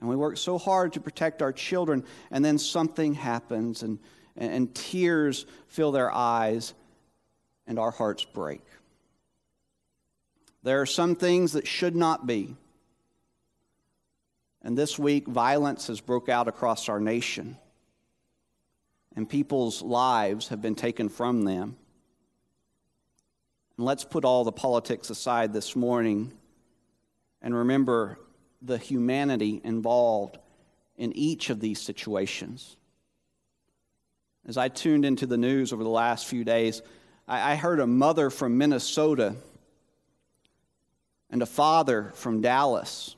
And 0.02 0.10
we 0.10 0.16
work 0.16 0.38
so 0.38 0.58
hard 0.58 0.94
to 0.94 1.00
protect 1.00 1.44
our 1.44 1.54
children, 1.54 2.04
and 2.32 2.44
then 2.44 2.58
something 2.58 3.14
happens, 3.14 3.84
and, 3.84 4.00
and, 4.36 4.74
tears 4.74 5.46
fill 5.68 5.92
their 5.92 6.12
eyes, 6.12 6.74
and 7.68 7.78
our 7.78 7.92
hearts 7.92 8.26
break. 8.26 8.64
There 10.64 10.82
are 10.82 10.88
some 10.88 11.16
things 11.16 11.54
that 11.54 11.68
should 11.68 11.96
not 11.96 12.26
be. 12.26 12.56
And 14.64 14.76
this 14.76 14.98
week, 14.98 15.28
violence 15.28 15.88
has 15.88 16.02
broke 16.02 16.30
out 16.30 16.48
across 16.48 16.90
our 16.90 17.00
nation, 17.00 17.58
and 19.16 19.30
people's 19.30 19.84
lives 19.84 20.48
have 20.48 20.64
been 20.64 20.76
taken 20.76 21.10
from 21.10 21.44
them. 21.44 21.78
And 23.78 23.86
let's 23.86 24.04
put 24.04 24.26
all 24.26 24.44
the 24.44 24.52
politics 24.52 25.12
aside 25.12 25.54
this 25.54 25.76
morning 25.76 26.34
and 27.42 27.56
remember 27.56 28.20
the 28.62 28.78
humanity 28.78 29.62
involved 29.64 30.38
in 30.98 31.16
each 31.16 31.50
of 31.50 31.60
these 31.60 31.82
situations. 31.82 32.78
As 34.48 34.58
I 34.58 34.70
tuned 34.70 35.06
into 35.06 35.26
the 35.26 35.38
news 35.38 35.74
over 35.74 35.84
the 35.84 35.90
last 35.90 36.26
few 36.26 36.44
days, 36.44 36.82
I, 37.28 37.56
heard 37.56 37.80
a 37.80 37.88
mother 37.88 38.30
from 38.30 38.58
Minnesota 38.58 39.36
and 41.30 41.42
a 41.42 41.46
father 41.46 42.12
from 42.16 42.42
Dallas 42.42 43.16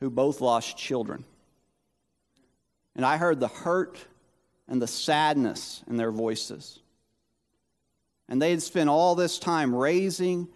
who 0.00 0.08
both 0.08 0.40
lost 0.40 0.76
children. 0.76 1.24
And 2.96 3.04
I 3.04 3.18
heard 3.18 3.40
the 3.40 3.48
hurt 3.48 3.98
and 4.68 4.80
the 4.80 4.86
sadness 4.86 5.82
in 5.88 5.96
their 5.96 6.10
voices. 6.10 6.80
And 8.28 8.40
they 8.40 8.50
had 8.50 8.62
spent 8.62 8.88
all 8.88 9.14
this 9.14 9.38
time 9.38 9.74
raising 9.74 10.48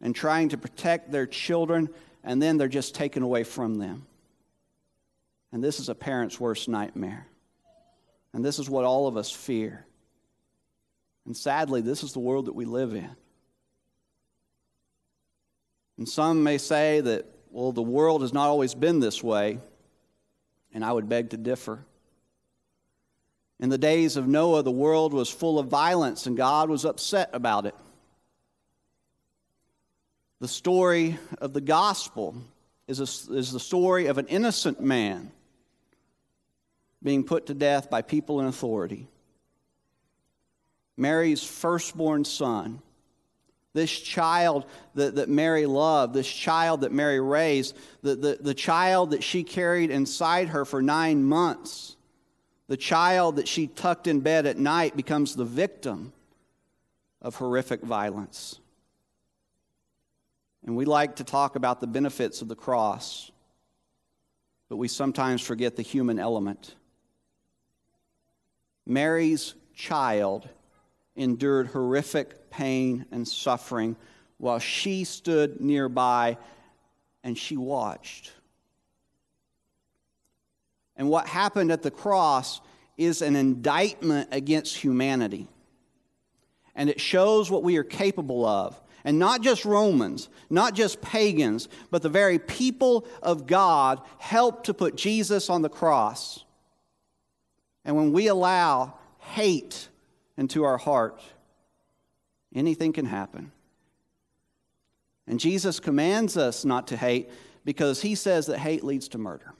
and 0.00 0.14
trying 0.14 0.50
to 0.50 0.58
protect 0.58 1.10
their 1.10 1.26
children, 1.26 1.88
and 2.24 2.42
then 2.42 2.56
they're 2.56 2.68
just 2.68 2.94
taken 2.94 3.22
away 3.22 3.44
from 3.44 3.76
them. 3.76 4.06
And 5.52 5.62
this 5.62 5.78
is 5.78 5.88
a 5.88 5.94
parent's 5.94 6.40
worst 6.40 6.68
nightmare. 6.68 7.28
And 8.32 8.44
this 8.44 8.58
is 8.58 8.68
what 8.68 8.84
all 8.84 9.06
of 9.06 9.16
us 9.16 9.30
fear. 9.30 9.86
And 11.26 11.36
sadly, 11.36 11.80
this 11.80 12.02
is 12.02 12.12
the 12.12 12.18
world 12.18 12.46
that 12.46 12.54
we 12.54 12.64
live 12.64 12.94
in. 12.94 13.10
And 15.96 16.08
some 16.08 16.42
may 16.42 16.58
say 16.58 17.00
that, 17.00 17.26
well, 17.50 17.70
the 17.70 17.82
world 17.82 18.22
has 18.22 18.32
not 18.32 18.48
always 18.48 18.74
been 18.74 18.98
this 18.98 19.22
way, 19.22 19.60
and 20.72 20.84
I 20.84 20.90
would 20.90 21.08
beg 21.08 21.30
to 21.30 21.36
differ. 21.36 21.84
In 23.60 23.68
the 23.68 23.78
days 23.78 24.16
of 24.16 24.26
Noah, 24.26 24.64
the 24.64 24.72
world 24.72 25.14
was 25.14 25.30
full 25.30 25.60
of 25.60 25.68
violence, 25.68 26.26
and 26.26 26.36
God 26.36 26.68
was 26.68 26.84
upset 26.84 27.30
about 27.32 27.66
it. 27.66 27.76
The 30.40 30.48
story 30.48 31.18
of 31.40 31.52
the 31.52 31.60
gospel 31.60 32.34
is, 32.86 33.00
a, 33.00 33.34
is 33.34 33.52
the 33.52 33.60
story 33.60 34.06
of 34.06 34.18
an 34.18 34.26
innocent 34.26 34.80
man 34.80 35.30
being 37.02 37.24
put 37.24 37.46
to 37.46 37.54
death 37.54 37.90
by 37.90 38.02
people 38.02 38.40
in 38.40 38.46
authority. 38.46 39.06
Mary's 40.96 41.42
firstborn 41.42 42.24
son, 42.24 42.80
this 43.74 43.90
child 43.90 44.64
that, 44.94 45.16
that 45.16 45.28
Mary 45.28 45.66
loved, 45.66 46.14
this 46.14 46.30
child 46.30 46.82
that 46.82 46.92
Mary 46.92 47.20
raised, 47.20 47.76
the, 48.02 48.14
the, 48.14 48.38
the 48.40 48.54
child 48.54 49.10
that 49.10 49.22
she 49.22 49.42
carried 49.42 49.90
inside 49.90 50.48
her 50.48 50.64
for 50.64 50.80
nine 50.80 51.24
months, 51.24 51.96
the 52.68 52.76
child 52.76 53.36
that 53.36 53.48
she 53.48 53.66
tucked 53.66 54.06
in 54.06 54.20
bed 54.20 54.46
at 54.46 54.58
night 54.58 54.96
becomes 54.96 55.34
the 55.34 55.44
victim 55.44 56.12
of 57.20 57.36
horrific 57.36 57.82
violence. 57.82 58.60
And 60.64 60.76
we 60.76 60.84
like 60.84 61.16
to 61.16 61.24
talk 61.24 61.56
about 61.56 61.80
the 61.80 61.86
benefits 61.86 62.40
of 62.40 62.48
the 62.48 62.56
cross, 62.56 63.30
but 64.68 64.76
we 64.76 64.88
sometimes 64.88 65.42
forget 65.42 65.76
the 65.76 65.82
human 65.82 66.18
element. 66.18 66.74
Mary's 68.86 69.54
child 69.74 70.48
endured 71.16 71.68
horrific 71.68 72.50
pain 72.50 73.06
and 73.10 73.26
suffering 73.26 73.96
while 74.38 74.58
she 74.58 75.04
stood 75.04 75.60
nearby 75.60 76.36
and 77.22 77.36
she 77.36 77.56
watched. 77.56 78.32
And 80.96 81.08
what 81.08 81.26
happened 81.26 81.72
at 81.72 81.82
the 81.82 81.90
cross 81.90 82.60
is 82.96 83.22
an 83.22 83.36
indictment 83.36 84.28
against 84.32 84.76
humanity. 84.76 85.48
And 86.74 86.88
it 86.88 87.00
shows 87.00 87.50
what 87.50 87.62
we 87.62 87.76
are 87.76 87.84
capable 87.84 88.46
of. 88.46 88.80
And 89.04 89.18
not 89.18 89.42
just 89.42 89.66
Romans, 89.66 90.30
not 90.48 90.74
just 90.74 91.02
pagans, 91.02 91.68
but 91.90 92.02
the 92.02 92.08
very 92.08 92.38
people 92.38 93.06
of 93.22 93.46
God 93.46 94.00
helped 94.18 94.66
to 94.66 94.74
put 94.74 94.96
Jesus 94.96 95.50
on 95.50 95.60
the 95.60 95.68
cross. 95.68 96.44
And 97.84 97.96
when 97.96 98.12
we 98.12 98.28
allow 98.28 98.94
hate 99.18 99.88
into 100.38 100.64
our 100.64 100.78
heart, 100.78 101.22
anything 102.54 102.94
can 102.94 103.04
happen. 103.04 103.52
And 105.26 105.38
Jesus 105.38 105.80
commands 105.80 106.36
us 106.36 106.64
not 106.64 106.88
to 106.88 106.96
hate 106.96 107.30
because 107.64 108.02
he 108.02 108.14
says 108.14 108.46
that 108.46 108.58
hate 108.58 108.84
leads 108.84 109.08
to 109.08 109.18
murder. 109.18 109.54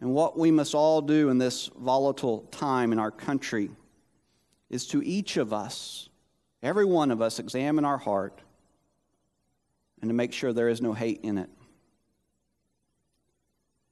And 0.00 0.12
what 0.12 0.38
we 0.38 0.50
must 0.50 0.74
all 0.74 1.00
do 1.00 1.30
in 1.30 1.38
this 1.38 1.70
volatile 1.78 2.40
time 2.50 2.92
in 2.92 2.98
our 2.98 3.10
country 3.10 3.70
is 4.68 4.86
to 4.88 5.02
each 5.02 5.36
of 5.36 5.52
us, 5.52 6.08
every 6.66 6.84
one 6.84 7.10
of 7.10 7.22
us, 7.22 7.38
examine 7.38 7.84
our 7.84 7.98
heart 7.98 8.40
and 10.00 10.10
to 10.10 10.14
make 10.14 10.32
sure 10.32 10.52
there 10.52 10.68
is 10.68 10.82
no 10.82 10.92
hate 10.92 11.20
in 11.22 11.38
it. 11.38 11.48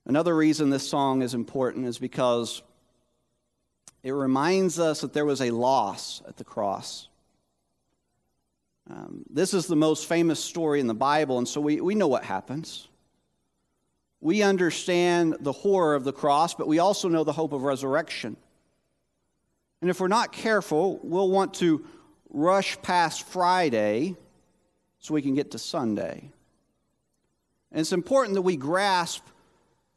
Another 0.06 0.36
reason 0.36 0.68
this 0.68 0.86
song 0.86 1.22
is 1.22 1.34
important 1.34 1.86
is 1.86 1.98
because 1.98 2.62
it 4.02 4.10
reminds 4.10 4.78
us 4.78 5.00
that 5.00 5.14
there 5.14 5.24
was 5.24 5.40
a 5.40 5.50
loss 5.50 6.20
at 6.28 6.36
the 6.36 6.44
cross. 6.44 7.08
Um, 8.90 9.24
this 9.30 9.54
is 9.54 9.66
the 9.66 9.76
most 9.76 10.06
famous 10.06 10.38
story 10.38 10.80
in 10.80 10.86
the 10.86 10.94
Bible, 10.94 11.38
and 11.38 11.48
so 11.48 11.60
we, 11.60 11.80
we 11.80 11.94
know 11.94 12.08
what 12.08 12.22
happens. 12.22 12.88
We 14.20 14.42
understand 14.42 15.36
the 15.40 15.52
horror 15.52 15.94
of 15.94 16.04
the 16.04 16.12
cross, 16.12 16.54
but 16.54 16.68
we 16.68 16.80
also 16.80 17.08
know 17.08 17.24
the 17.24 17.32
hope 17.32 17.52
of 17.52 17.62
resurrection. 17.62 18.36
And 19.80 19.90
if 19.90 20.00
we're 20.00 20.08
not 20.08 20.32
careful, 20.32 21.00
we'll 21.02 21.30
want 21.30 21.54
to 21.54 21.86
rush 22.34 22.80
past 22.82 23.26
Friday 23.28 24.16
so 24.98 25.14
we 25.14 25.22
can 25.22 25.34
get 25.34 25.52
to 25.52 25.58
Sunday. 25.58 26.30
And 27.70 27.80
it's 27.80 27.92
important 27.92 28.34
that 28.34 28.42
we 28.42 28.56
grasp 28.56 29.24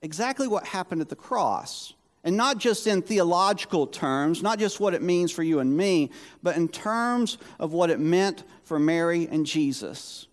exactly 0.01 0.47
what 0.47 0.65
happened 0.65 1.01
at 1.01 1.09
the 1.09 1.15
cross. 1.15 1.93
And 2.23 2.35
not 2.35 2.57
just 2.57 2.87
in 2.87 3.01
theological 3.01 3.87
terms, 3.87 4.43
not 4.43 4.59
just 4.59 4.79
what 4.79 4.93
it 4.93 5.01
means 5.01 5.31
for 5.31 5.43
you 5.43 5.59
and 5.59 5.75
me, 5.75 6.11
but 6.43 6.57
in 6.57 6.67
terms 6.67 7.37
of 7.59 7.73
what 7.73 7.89
it 7.89 7.99
meant 7.99 8.43
for 8.63 8.79
Mary 8.79 9.27
and 9.29 9.45
Jesus. 9.45 10.27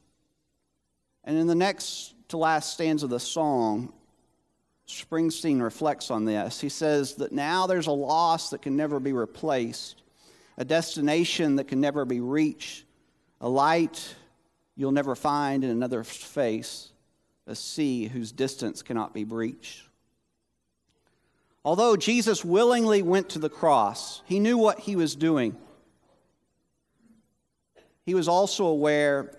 And 1.25 1.39
in 1.39 1.47
the 1.47 1.55
next 1.55 2.15
to 2.29 2.37
last 2.37 2.73
stanza 2.73 3.07
of 3.07 3.11
the 3.11 3.21
song, 3.21 3.93
Springsteen 4.89 5.63
reflects 5.63 6.11
on 6.11 6.25
this. 6.25 6.61
He 6.61 6.69
says 6.69 7.15
that 7.17 7.33
now 7.33 7.67
there's 7.67 7.87
a 7.87 7.93
loss 7.93 8.51
that 8.51 8.61
can 8.61 8.77
never 8.77 9.01
be 9.01 9.13
replaced, 9.13 10.03
a 10.57 10.65
destination 10.65 11.57
that 11.57 11.69
can 11.69 11.81
never 11.81 12.05
be 12.05 12.21
reached, 12.21 12.85
a 13.41 13.49
light 13.49 14.15
you'll 14.77 14.93
never 14.93 15.15
find 15.15 15.65
in 15.65 15.71
another's 15.71 16.09
face, 16.09 16.91
a 17.47 17.55
sea 17.55 18.07
whose 18.07 18.33
distance 18.33 18.83
cannot 18.83 19.13
be 19.13 19.25
breached. 19.25 19.83
Although 21.65 21.97
Jesus 21.97 22.45
willingly 22.45 23.03
went 23.03 23.31
to 23.31 23.39
the 23.39 23.49
cross, 23.49 24.23
he 24.27 24.39
knew 24.39 24.59
what 24.59 24.81
he 24.81 24.97
was 24.97 25.17
doing. 25.17 25.57
He 28.05 28.15
was 28.15 28.29
also 28.29 28.67
aware 28.67 29.35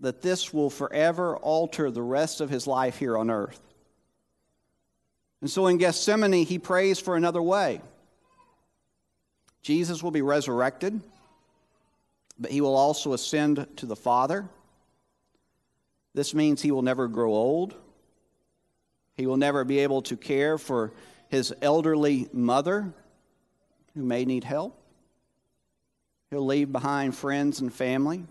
that 0.00 0.22
this 0.22 0.54
will 0.54 0.70
forever 0.70 1.36
alter 1.36 1.90
the 1.90 2.02
rest 2.02 2.40
of 2.40 2.48
his 2.48 2.66
life 2.66 2.98
here 2.98 3.18
on 3.18 3.30
earth. 3.30 3.60
And 5.40 5.50
so 5.50 5.66
in 5.66 5.76
Gethsemane, 5.76 6.46
he 6.46 6.58
prays 6.58 6.98
for 6.98 7.14
another 7.16 7.42
way. 7.42 7.80
Jesus 9.62 10.02
will 10.02 10.10
be 10.10 10.22
resurrected, 10.22 11.00
but 12.38 12.50
he 12.50 12.60
will 12.60 12.76
also 12.76 13.12
ascend 13.12 13.66
to 13.76 13.86
the 13.86 13.96
Father. 13.96 14.48
This 16.14 16.34
means 16.34 16.62
he 16.62 16.70
will 16.70 16.82
never 16.82 17.08
grow 17.08 17.32
old. 17.32 17.74
He 19.16 19.26
will 19.26 19.36
never 19.36 19.64
be 19.64 19.80
able 19.80 20.02
to 20.02 20.16
care 20.16 20.58
for 20.58 20.92
his 21.28 21.52
elderly 21.60 22.28
mother 22.32 22.92
who 23.94 24.02
may 24.02 24.24
need 24.24 24.44
help. 24.44 24.80
He'll 26.30 26.46
leave 26.46 26.70
behind 26.70 27.14
friends 27.16 27.60
and 27.60 27.72
family. 27.72 28.24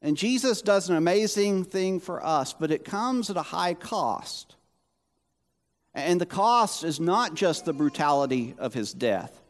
And 0.00 0.16
Jesus 0.16 0.62
does 0.62 0.88
an 0.88 0.96
amazing 0.96 1.64
thing 1.64 2.00
for 2.00 2.24
us, 2.24 2.52
but 2.52 2.70
it 2.70 2.84
comes 2.84 3.30
at 3.30 3.36
a 3.36 3.42
high 3.42 3.74
cost. 3.74 4.54
And 5.98 6.20
the 6.20 6.26
cost 6.26 6.84
is 6.84 7.00
not 7.00 7.34
just 7.34 7.64
the 7.64 7.72
brutality 7.72 8.54
of 8.56 8.72
his 8.72 8.92
death, 8.94 9.42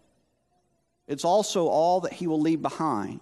it's 1.07 1.25
also 1.25 1.67
all 1.67 2.01
that 2.01 2.15
he 2.15 2.27
will 2.27 2.41
leave 2.41 2.63
behind. 2.63 3.21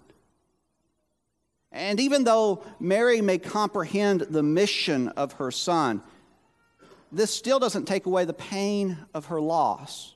And 1.73 1.99
even 1.99 2.23
though 2.23 2.62
Mary 2.78 3.21
may 3.21 3.38
comprehend 3.38 4.21
the 4.21 4.45
mission 4.45 5.09
of 5.09 5.33
her 5.35 5.50
son, 5.50 6.02
this 7.11 7.35
still 7.35 7.59
doesn't 7.59 7.87
take 7.87 8.06
away 8.06 8.26
the 8.26 8.33
pain 8.33 8.97
of 9.12 9.26
her 9.26 9.40
loss. 9.40 10.14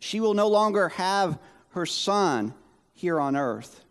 She 0.00 0.18
will 0.18 0.34
no 0.34 0.48
longer 0.48 0.88
have 0.90 1.38
her 1.70 1.86
son 1.86 2.54
here 2.92 3.20
on 3.20 3.36
earth. 3.36 3.84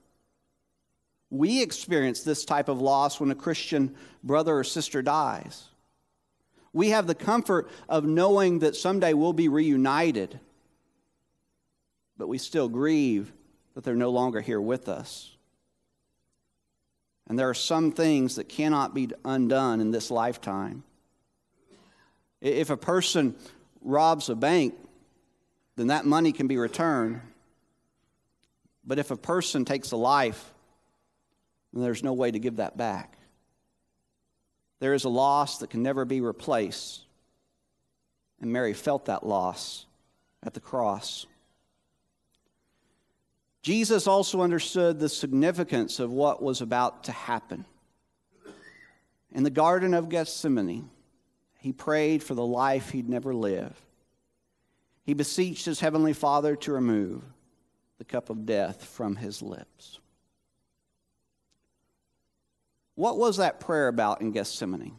We 1.30 1.64
experience 1.64 2.22
this 2.22 2.44
type 2.44 2.68
of 2.68 2.82
loss 2.82 3.18
when 3.18 3.32
a 3.32 3.36
Christian 3.36 3.96
brother 4.24 4.58
or 4.58 4.66
sister 4.66 5.02
dies. 5.02 5.70
We 6.76 6.90
have 6.90 7.08
the 7.08 7.16
comfort 7.16 7.70
of 7.88 8.04
knowing 8.04 8.60
that 8.60 8.76
someday 8.76 9.14
we'll 9.14 9.32
be 9.32 9.48
reunited, 9.48 10.42
but 12.18 12.28
we 12.28 12.38
still 12.38 12.68
grieve 12.68 13.32
that 13.76 13.86
they're 13.86 13.96
no 13.96 14.10
longer 14.10 14.42
here 14.42 14.60
with 14.60 14.90
us. 14.90 15.32
And 17.30 17.40
there 17.40 17.50
are 17.50 17.54
some 17.54 17.94
things 17.94 18.36
that 18.36 18.50
cannot 18.50 18.94
be 18.94 19.10
undone 19.24 19.80
in 19.80 19.92
this 19.92 20.12
lifetime. 20.12 20.84
If 22.42 22.70
a 22.70 22.76
person 22.76 23.36
robs 23.82 24.28
a 24.28 24.36
bank, 24.36 24.76
then 25.78 25.88
that 25.88 26.06
money 26.06 26.34
can 26.34 26.48
be 26.48 26.58
returned. 26.58 27.22
But 28.86 29.00
if 29.00 29.12
a 29.12 29.18
person 29.18 29.64
takes 29.64 29.94
a 29.94 29.98
life, 29.98 30.54
then 31.72 31.84
there's 31.84 32.04
no 32.04 32.12
way 32.12 32.32
to 32.32 32.38
give 32.38 32.58
that 32.58 32.76
back. 32.76 33.18
There 34.80 34.94
is 34.94 35.04
a 35.04 35.10
loss 35.10 35.60
that 35.60 35.70
can 35.70 35.84
never 35.84 36.06
be 36.06 36.22
replaced. 36.22 37.02
And 38.42 38.52
Mary 38.52 38.74
felt 38.74 39.06
that 39.06 39.26
loss 39.26 39.86
at 40.44 40.54
the 40.54 40.60
cross. 40.60 41.26
Jesus 43.62 44.06
also 44.06 44.42
understood 44.42 45.00
the 45.00 45.10
significance 45.10 46.00
of 46.00 46.12
what 46.12 46.44
was 46.44 46.62
about 46.62 47.06
to 47.06 47.12
happen. 47.12 47.66
In 49.32 49.44
the 49.44 49.50
Garden 49.50 49.94
of 49.94 50.10
Gethsemane, 50.10 50.90
he 51.58 51.74
prayed 51.74 52.22
for 52.22 52.36
the 52.36 52.46
life 52.46 52.92
he'd 52.92 53.10
never 53.10 53.34
live. 53.34 53.76
He 55.04 55.14
beseeched 55.14 55.66
his 55.66 55.80
heavenly 55.80 56.14
Father 56.14 56.56
to 56.58 56.74
remove 56.74 57.24
the 57.98 58.06
cup 58.06 58.30
of 58.30 58.46
death 58.46 58.84
from 58.84 59.16
his 59.16 59.42
lips. 59.42 60.00
What 62.96 63.18
was 63.18 63.38
that 63.38 63.60
prayer 63.60 63.88
about 63.88 64.22
in 64.22 64.32
Gethsemane? 64.32 64.98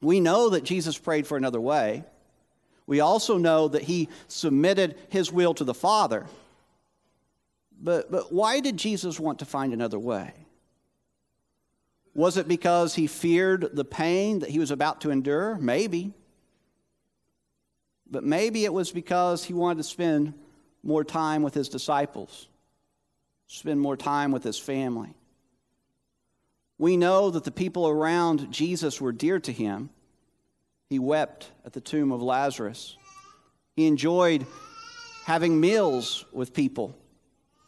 We 0.00 0.20
know 0.20 0.50
that 0.50 0.64
Jesus 0.64 0.98
prayed 0.98 1.26
for 1.26 1.36
another 1.36 1.60
way. 1.60 2.04
We 2.86 3.00
also 3.00 3.38
know 3.38 3.68
that 3.68 3.82
he 3.82 4.08
submitted 4.26 4.96
his 5.08 5.30
will 5.30 5.54
to 5.54 5.64
the 5.64 5.74
Father. 5.74 6.26
But, 7.80 8.10
but 8.10 8.32
why 8.32 8.60
did 8.60 8.76
Jesus 8.76 9.20
want 9.20 9.38
to 9.38 9.44
find 9.44 9.72
another 9.72 9.98
way? 9.98 10.32
Was 12.14 12.36
it 12.36 12.48
because 12.48 12.94
he 12.94 13.06
feared 13.06 13.70
the 13.72 13.84
pain 13.84 14.40
that 14.40 14.50
he 14.50 14.58
was 14.58 14.70
about 14.70 15.00
to 15.02 15.10
endure? 15.10 15.56
Maybe. 15.56 16.12
But 18.10 18.24
maybe 18.24 18.64
it 18.64 18.72
was 18.72 18.92
because 18.92 19.44
he 19.44 19.54
wanted 19.54 19.78
to 19.78 19.84
spend 19.84 20.34
more 20.82 21.04
time 21.04 21.42
with 21.42 21.54
his 21.54 21.68
disciples, 21.68 22.48
spend 23.46 23.80
more 23.80 23.96
time 23.96 24.32
with 24.32 24.42
his 24.42 24.58
family. 24.58 25.14
We 26.78 26.96
know 26.96 27.30
that 27.30 27.44
the 27.44 27.50
people 27.50 27.88
around 27.88 28.50
Jesus 28.50 29.00
were 29.00 29.12
dear 29.12 29.38
to 29.40 29.52
him. 29.52 29.90
He 30.88 30.98
wept 30.98 31.50
at 31.64 31.72
the 31.72 31.80
tomb 31.80 32.12
of 32.12 32.22
Lazarus. 32.22 32.96
He 33.76 33.86
enjoyed 33.86 34.46
having 35.24 35.60
meals 35.60 36.24
with 36.32 36.52
people. 36.52 36.96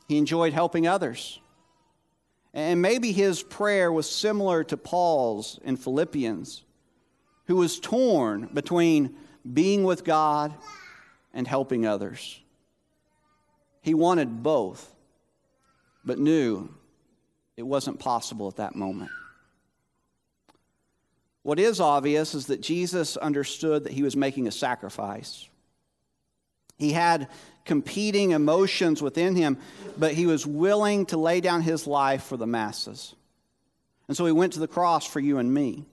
He 0.09 0.19
enjoyed 0.19 0.53
helping 0.53 0.87
others. 0.87 1.41
And 2.53 2.83
maybe 2.83 3.13
his 3.13 3.43
prayer 3.43 3.91
was 3.91 4.09
similar 4.09 4.63
to 4.65 4.77
Paul's 4.77 5.59
in 5.65 5.77
Philippians, 5.77 6.63
who 7.47 7.57
was 7.57 7.81
torn 7.81 8.49
between 8.53 9.17
being 9.51 9.85
with 9.85 10.05
God 10.05 10.55
and 11.33 11.49
helping 11.49 11.87
others. 11.87 12.41
He 13.83 13.93
wanted 13.93 14.43
both, 14.43 14.95
but 16.05 16.19
knew 16.19 16.73
it 17.57 17.63
wasn't 17.63 17.99
possible 17.99 18.49
at 18.49 18.57
that 18.57 18.75
moment. 18.75 19.11
What 21.43 21.59
is 21.59 21.79
obvious 21.79 22.35
is 22.35 22.47
that 22.47 22.61
Jesus 22.61 23.17
understood 23.17 23.85
that 23.85 23.93
he 23.93 24.03
was 24.03 24.17
making 24.17 24.49
a 24.49 24.53
sacrifice. 24.53 25.47
He 26.79 26.93
had 26.93 27.29
competing 27.65 28.33
emotions 28.33 29.03
within 29.03 29.37
him, 29.37 29.59
but 29.97 30.13
he 30.13 30.27
was 30.27 30.47
willing 30.47 31.07
to 31.07 31.17
lay 31.17 31.41
down 31.41 31.63
his 31.63 31.87
life 31.87 32.25
for 32.25 32.37
the 32.37 32.47
masses. 32.47 33.15
And 34.09 34.17
so 34.17 34.27
he 34.27 34.33
went 34.33 34.55
to 34.55 34.61
the 34.61 34.69
cross 34.69 35.07
for 35.07 35.21
you 35.21 35.39
and 35.39 35.53
me. 35.53 35.85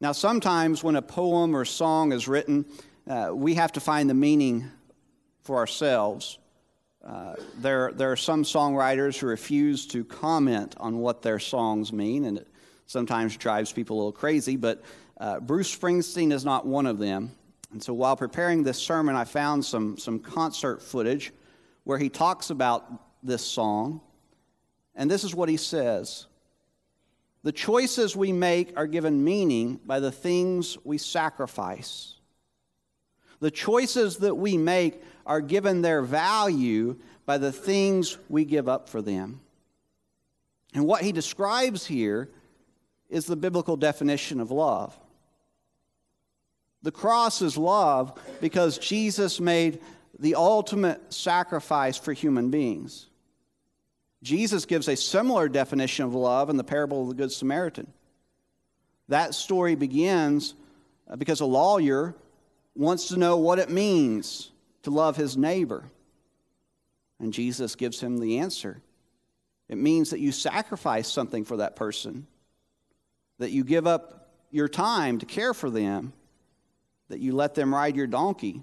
Now, 0.00 0.12
sometimes 0.12 0.82
when 0.82 0.96
a 0.96 1.02
poem 1.02 1.54
or 1.54 1.64
song 1.64 2.12
is 2.12 2.26
written, 2.26 2.64
uh, 3.08 3.30
we 3.34 3.54
have 3.54 3.72
to 3.72 3.80
find 3.80 4.08
the 4.08 4.14
meaning 4.14 4.70
for 5.42 5.56
ourselves. 5.56 6.38
Uh, 7.04 7.34
there, 7.58 7.92
there 7.92 8.12
are 8.12 8.16
some 8.16 8.44
songwriters 8.44 9.18
who 9.18 9.26
refuse 9.26 9.86
to 9.86 10.04
comment 10.04 10.74
on 10.78 10.98
what 10.98 11.22
their 11.22 11.38
songs 11.38 11.92
mean, 11.92 12.26
and 12.26 12.38
it 12.38 12.48
sometimes 12.86 13.36
drives 13.36 13.72
people 13.72 13.96
a 13.96 13.98
little 13.98 14.12
crazy, 14.12 14.56
but 14.56 14.82
uh, 15.18 15.40
Bruce 15.40 15.74
Springsteen 15.74 16.32
is 16.32 16.44
not 16.44 16.66
one 16.66 16.86
of 16.86 16.98
them. 16.98 17.32
And 17.72 17.82
so 17.82 17.94
while 17.94 18.16
preparing 18.16 18.62
this 18.62 18.78
sermon, 18.78 19.14
I 19.14 19.24
found 19.24 19.64
some, 19.64 19.96
some 19.96 20.18
concert 20.18 20.82
footage 20.82 21.32
where 21.84 21.98
he 21.98 22.08
talks 22.08 22.50
about 22.50 22.84
this 23.22 23.42
song. 23.42 24.00
And 24.94 25.10
this 25.10 25.24
is 25.24 25.34
what 25.34 25.48
he 25.48 25.56
says 25.56 26.26
The 27.44 27.52
choices 27.52 28.16
we 28.16 28.32
make 28.32 28.76
are 28.76 28.86
given 28.86 29.24
meaning 29.24 29.80
by 29.86 30.00
the 30.00 30.12
things 30.12 30.76
we 30.84 30.98
sacrifice. 30.98 32.19
The 33.40 33.50
choices 33.50 34.18
that 34.18 34.34
we 34.34 34.56
make 34.56 35.02
are 35.26 35.40
given 35.40 35.82
their 35.82 36.02
value 36.02 36.96
by 37.26 37.38
the 37.38 37.52
things 37.52 38.18
we 38.28 38.44
give 38.44 38.68
up 38.68 38.88
for 38.88 39.00
them. 39.02 39.40
And 40.74 40.86
what 40.86 41.02
he 41.02 41.12
describes 41.12 41.86
here 41.86 42.28
is 43.08 43.26
the 43.26 43.36
biblical 43.36 43.76
definition 43.76 44.40
of 44.40 44.50
love. 44.50 44.98
The 46.82 46.92
cross 46.92 47.42
is 47.42 47.56
love 47.56 48.18
because 48.40 48.78
Jesus 48.78 49.40
made 49.40 49.80
the 50.18 50.34
ultimate 50.34 51.12
sacrifice 51.12 51.96
for 51.96 52.12
human 52.12 52.50
beings. 52.50 53.06
Jesus 54.22 54.66
gives 54.66 54.88
a 54.88 54.96
similar 54.96 55.48
definition 55.48 56.04
of 56.04 56.14
love 56.14 56.50
in 56.50 56.56
the 56.56 56.64
parable 56.64 57.02
of 57.02 57.08
the 57.08 57.14
Good 57.14 57.32
Samaritan. 57.32 57.86
That 59.08 59.34
story 59.34 59.74
begins 59.74 60.54
uh, 61.08 61.16
because 61.16 61.40
a 61.40 61.46
lawyer 61.46 62.14
wants 62.74 63.08
to 63.08 63.16
know 63.16 63.36
what 63.36 63.58
it 63.58 63.70
means 63.70 64.50
to 64.82 64.90
love 64.90 65.16
his 65.16 65.36
neighbor. 65.36 65.84
And 67.18 67.32
Jesus 67.32 67.74
gives 67.76 68.00
him 68.00 68.18
the 68.18 68.38
answer 68.38 68.80
it 69.68 69.78
means 69.78 70.10
that 70.10 70.18
you 70.18 70.32
sacrifice 70.32 71.08
something 71.08 71.44
for 71.44 71.58
that 71.58 71.76
person. 71.76 72.26
that 73.40 73.50
you 73.50 73.64
give 73.64 73.86
up 73.86 74.28
your 74.50 74.68
time 74.68 75.18
to 75.18 75.26
care 75.26 75.52
for 75.52 75.70
them, 75.70 76.12
that 77.08 77.18
you 77.18 77.34
let 77.34 77.54
them 77.54 77.74
ride 77.74 77.96
your 77.96 78.06
donkey, 78.06 78.62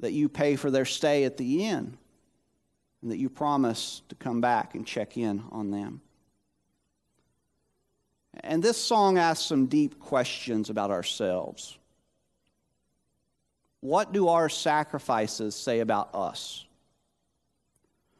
that 0.00 0.12
you 0.12 0.28
pay 0.28 0.56
for 0.56 0.70
their 0.70 0.84
stay 0.84 1.24
at 1.24 1.36
the 1.38 1.64
inn, 1.64 1.96
and 3.00 3.10
that 3.10 3.18
you 3.18 3.30
promise 3.30 4.02
to 4.08 4.14
come 4.16 4.40
back 4.40 4.74
and 4.74 4.86
check 4.86 5.16
in 5.16 5.42
on 5.52 5.70
them. 5.70 6.02
And 8.40 8.62
this 8.62 8.76
song 8.76 9.16
asks 9.16 9.46
some 9.46 9.66
deep 9.66 10.00
questions 10.00 10.68
about 10.68 10.90
ourselves. 10.90 11.78
What 13.84 14.14
do 14.14 14.28
our 14.28 14.48
sacrifices 14.48 15.54
say 15.54 15.80
about 15.80 16.14
us? 16.14 16.64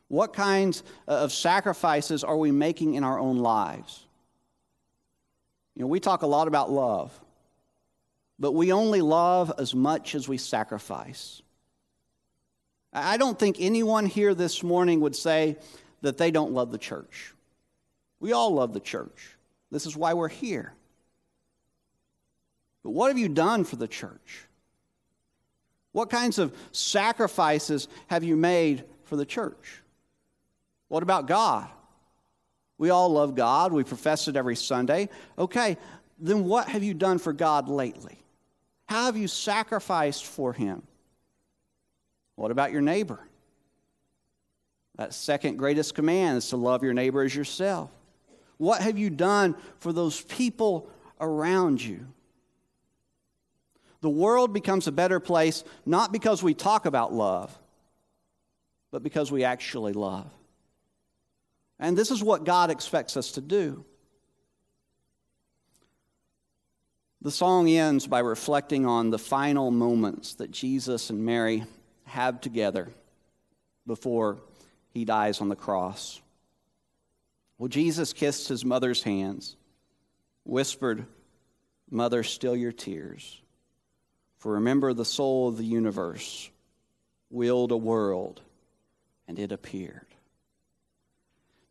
What 0.09 0.35
kinds 0.35 0.83
of 1.09 1.33
sacrifices 1.33 2.23
are 2.23 2.37
we 2.37 2.51
making 2.51 2.97
in 2.97 3.03
our 3.03 3.19
own 3.19 3.39
lives? 3.39 4.05
You 5.75 5.81
know, 5.81 5.89
we 5.89 6.01
talk 6.01 6.21
a 6.21 6.27
lot 6.27 6.49
about 6.49 6.71
love, 6.71 7.19
but 8.39 8.53
we 8.53 8.73
only 8.73 9.01
love 9.01 9.55
as 9.59 9.75
much 9.75 10.15
as 10.15 10.29
we 10.29 10.37
sacrifice. 10.37 11.41
I 12.93 13.17
don't 13.17 13.39
think 13.39 13.57
anyone 13.59 14.05
here 14.05 14.35
this 14.35 14.63
morning 14.63 15.01
would 15.01 15.17
say 15.17 15.57
that 16.03 16.19
they 16.19 16.31
don't 16.31 16.53
love 16.53 16.73
the 16.73 16.79
church. 16.79 17.33
We 18.21 18.35
all 18.35 18.53
love 18.53 18.75
the 18.75 18.81
church. 18.81 19.35
This 19.71 19.87
is 19.87 19.97
why 19.97 20.13
we're 20.13 20.29
here. 20.29 20.75
But 22.83 22.91
what 22.91 23.09
have 23.09 23.17
you 23.17 23.31
done 23.31 23.65
for 23.65 23.77
the 23.77 23.89
church? 23.89 24.47
What 25.95 26.11
kinds 26.11 26.41
of 26.41 26.53
sacrifices 26.73 27.87
have 28.09 28.25
you 28.25 28.35
made 28.35 28.83
for 29.05 29.15
the 29.15 29.25
church? 29.25 29.81
What 30.89 31.05
about 31.05 31.29
God? 31.29 31.69
We 32.79 32.91
all 32.91 33.11
love 33.11 33.37
God. 33.37 33.73
We 33.73 33.85
profess 33.85 34.27
it 34.27 34.35
every 34.35 34.57
Sunday. 34.57 35.09
Okay, 35.39 35.77
then 36.19 36.47
what 36.47 36.69
have 36.69 36.83
you 36.83 36.95
done 36.95 37.19
for 37.19 37.33
God 37.33 37.69
lately? 37.69 38.19
How 38.87 39.05
have 39.05 39.17
you 39.17 39.29
sacrificed 39.29 40.27
for 40.27 40.53
Him? 40.53 40.83
What 42.35 42.51
about 42.51 42.73
your 42.73 42.83
neighbor? 42.83 43.21
That 44.97 45.15
second 45.15 45.59
greatest 45.59 45.95
command 45.95 46.39
is 46.39 46.49
to 46.49 46.57
love 46.57 46.83
your 46.83 46.93
neighbor 46.93 47.23
as 47.23 47.37
yourself. 47.37 47.93
What 48.57 48.83
have 48.83 48.99
you 48.99 49.11
done 49.11 49.55
for 49.79 49.93
those 49.93 50.23
people 50.23 50.91
around 51.21 51.81
you? 51.81 52.09
The 54.05 54.11
world 54.11 54.53
becomes 54.53 54.87
a 54.87 54.93
better 54.93 55.19
place 55.19 55.65
not 55.87 56.13
because 56.13 56.43
we 56.43 56.53
talk 56.53 56.85
about 56.85 57.15
love, 57.15 57.59
but 58.91 59.03
because 59.03 59.33
we 59.33 59.45
actually 59.45 59.95
love. 59.95 60.31
And 61.79 61.97
this 61.97 62.11
is 62.11 62.23
what 62.23 62.45
God 62.45 62.71
expects 62.71 63.17
us 63.17 63.33
to 63.33 63.41
do. 63.41 63.83
The 67.23 67.31
song 67.31 67.67
ends 67.67 68.07
by 68.07 68.19
reflecting 68.19 68.85
on 68.85 69.09
the 69.09 69.19
final 69.19 69.71
moments 69.71 70.35
that 70.35 70.51
Jesus 70.51 71.09
and 71.09 71.25
Mary 71.25 71.65
have 72.05 72.43
together 72.43 72.91
before 73.87 74.37
he 74.91 75.07
dies 75.07 75.41
on 75.41 75.49
the 75.49 75.57
cross. 75.57 76.21
Well, 77.57 77.69
Jesus 77.69 78.13
kissed 78.13 78.49
his 78.49 78.67
mother's 78.67 79.03
hands, 79.03 79.57
whispered, 80.45 81.07
Mother, 81.91 82.23
still 82.23 82.55
your 82.55 82.73
tears. 82.73 83.41
For 84.45 84.53
remember, 84.53 84.93
the 84.93 85.07
soul 85.07 85.49
of 85.49 85.57
the 85.57 85.65
universe 85.65 86.51
willed 87.31 87.73
a 87.73 87.79
world, 87.79 88.43
and 89.27 89.39
it 89.39 89.53
appeared. 89.53 90.05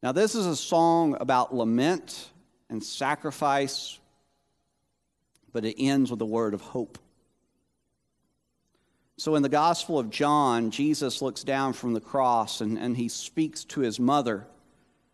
Now, 0.01 0.11
this 0.11 0.33
is 0.33 0.47
a 0.47 0.55
song 0.55 1.15
about 1.19 1.53
lament 1.53 2.31
and 2.71 2.83
sacrifice, 2.83 3.99
but 5.51 5.65
it 5.65 5.75
ends 5.77 6.09
with 6.09 6.19
a 6.21 6.25
word 6.25 6.55
of 6.55 6.61
hope. 6.61 6.97
So, 9.17 9.35
in 9.35 9.43
the 9.43 9.49
Gospel 9.49 9.99
of 9.99 10.09
John, 10.09 10.71
Jesus 10.71 11.21
looks 11.21 11.43
down 11.43 11.73
from 11.73 11.93
the 11.93 12.01
cross 12.01 12.59
and, 12.59 12.79
and 12.79 12.97
he 12.97 13.07
speaks 13.07 13.65
to 13.65 13.81
his 13.81 13.99
mother 13.99 14.47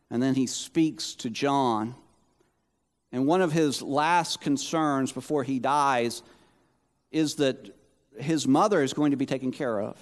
and 0.10 0.24
then 0.24 0.34
he 0.34 0.48
speaks 0.48 1.13
to 1.15 1.30
John. 1.30 1.95
And 3.12 3.28
one 3.28 3.41
of 3.41 3.52
his 3.52 3.82
last 3.82 4.39
concerns 4.39 5.12
before 5.12 5.43
he 5.43 5.60
dies 5.60 6.24
is 7.12 7.36
that 7.36 7.76
his 8.17 8.48
mother 8.48 8.82
is 8.82 8.93
going 8.93 9.12
to 9.12 9.17
be 9.17 9.26
taken 9.26 9.52
care 9.52 9.80
of. 9.80 9.98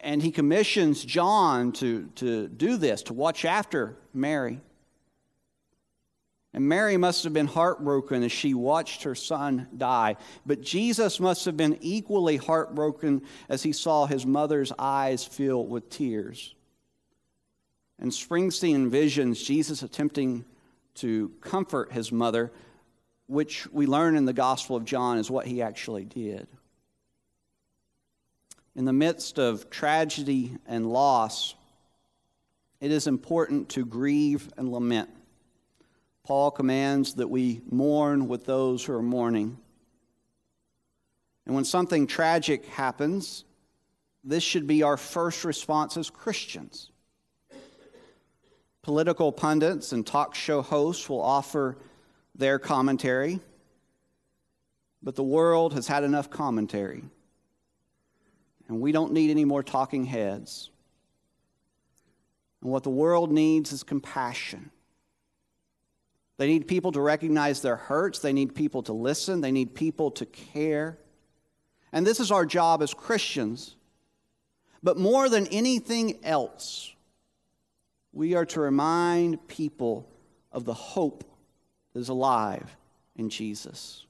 And 0.00 0.22
he 0.22 0.30
commissions 0.30 1.04
John 1.04 1.72
to, 1.72 2.08
to 2.16 2.48
do 2.48 2.76
this, 2.76 3.02
to 3.04 3.12
watch 3.12 3.44
after 3.44 3.96
Mary. 4.14 4.60
And 6.54 6.68
Mary 6.68 6.96
must 6.96 7.24
have 7.24 7.32
been 7.32 7.46
heartbroken 7.46 8.22
as 8.22 8.32
she 8.32 8.52
watched 8.52 9.04
her 9.04 9.14
son 9.14 9.68
die. 9.76 10.16
But 10.44 10.60
Jesus 10.60 11.18
must 11.18 11.46
have 11.46 11.56
been 11.56 11.78
equally 11.80 12.36
heartbroken 12.36 13.22
as 13.48 13.62
he 13.62 13.72
saw 13.72 14.06
his 14.06 14.26
mother's 14.26 14.72
eyes 14.78 15.24
fill 15.24 15.66
with 15.66 15.88
tears. 15.88 16.54
And 17.98 18.10
Springsteen 18.10 18.90
envisions 18.90 19.44
Jesus 19.44 19.82
attempting 19.82 20.44
to 20.96 21.30
comfort 21.40 21.92
his 21.92 22.12
mother, 22.12 22.52
which 23.26 23.66
we 23.72 23.86
learn 23.86 24.16
in 24.16 24.24
the 24.24 24.32
Gospel 24.32 24.76
of 24.76 24.84
John 24.84 25.18
is 25.18 25.30
what 25.30 25.46
he 25.46 25.62
actually 25.62 26.04
did. 26.04 26.46
In 28.74 28.84
the 28.84 28.92
midst 28.92 29.38
of 29.38 29.70
tragedy 29.70 30.56
and 30.66 30.90
loss, 30.90 31.54
it 32.80 32.90
is 32.90 33.06
important 33.06 33.68
to 33.70 33.84
grieve 33.84 34.50
and 34.56 34.72
lament. 34.72 35.10
Paul 36.24 36.50
commands 36.50 37.14
that 37.14 37.28
we 37.28 37.60
mourn 37.70 38.28
with 38.28 38.44
those 38.44 38.84
who 38.84 38.94
are 38.94 39.02
mourning. 39.02 39.58
And 41.46 41.54
when 41.54 41.64
something 41.64 42.06
tragic 42.06 42.64
happens, 42.66 43.44
this 44.24 44.42
should 44.42 44.66
be 44.66 44.82
our 44.82 44.96
first 44.96 45.44
response 45.44 45.96
as 45.96 46.10
Christians. 46.10 46.90
Political 48.82 49.32
pundits 49.32 49.92
and 49.92 50.06
talk 50.06 50.34
show 50.34 50.62
hosts 50.62 51.08
will 51.08 51.20
offer 51.20 51.76
their 52.34 52.58
commentary, 52.58 53.40
but 55.02 55.16
the 55.16 55.22
world 55.22 55.74
has 55.74 55.86
had 55.86 56.04
enough 56.04 56.30
commentary, 56.30 57.04
and 58.68 58.80
we 58.80 58.92
don't 58.92 59.12
need 59.12 59.30
any 59.30 59.44
more 59.44 59.62
talking 59.62 60.04
heads. 60.04 60.70
And 62.62 62.70
what 62.70 62.84
the 62.84 62.90
world 62.90 63.32
needs 63.32 63.72
is 63.72 63.82
compassion. 63.82 64.70
They 66.38 66.46
need 66.46 66.66
people 66.66 66.92
to 66.92 67.00
recognize 67.00 67.60
their 67.60 67.76
hurts. 67.76 68.20
They 68.20 68.32
need 68.32 68.54
people 68.54 68.82
to 68.84 68.92
listen. 68.92 69.40
They 69.40 69.52
need 69.52 69.74
people 69.74 70.10
to 70.12 70.26
care. 70.26 70.98
And 71.92 72.06
this 72.06 72.20
is 72.20 72.30
our 72.30 72.46
job 72.46 72.82
as 72.82 72.94
Christians. 72.94 73.76
But 74.82 74.96
more 74.96 75.28
than 75.28 75.46
anything 75.48 76.18
else, 76.24 76.92
we 78.12 78.34
are 78.34 78.46
to 78.46 78.60
remind 78.60 79.46
people 79.46 80.08
of 80.50 80.64
the 80.64 80.74
hope 80.74 81.24
is 81.94 82.08
alive 82.08 82.76
in 83.16 83.28
Jesus. 83.28 84.04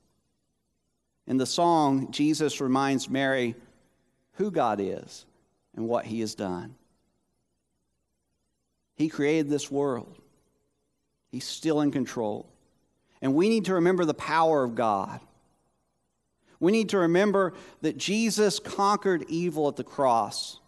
In 1.27 1.37
the 1.37 1.47
song, 1.47 2.11
Jesus 2.11 2.61
reminds 2.61 3.09
Mary 3.09 3.55
who 4.35 4.51
God 4.51 4.81
is 4.81 5.25
and 5.77 5.87
what 5.88 6.05
he 6.05 6.21
has 6.21 6.35
done. 6.35 6.75
He 8.97 9.09
created 9.09 9.49
this 9.49 9.71
world, 9.71 10.16
he's 11.31 11.45
still 11.45 11.81
in 11.81 11.90
control. 11.90 12.49
And 13.21 13.35
we 13.35 13.49
need 13.49 13.66
to 13.66 13.75
remember 13.75 14.05
the 14.05 14.14
power 14.14 14.64
of 14.64 14.75
God. 14.75 15.21
We 16.59 16.73
need 16.73 16.88
to 16.88 16.99
remember 16.99 17.55
that 17.81 17.97
Jesus 17.97 18.59
conquered 18.59 19.25
evil 19.29 19.68
at 19.68 19.77
the 19.77 19.85
cross 19.85 20.59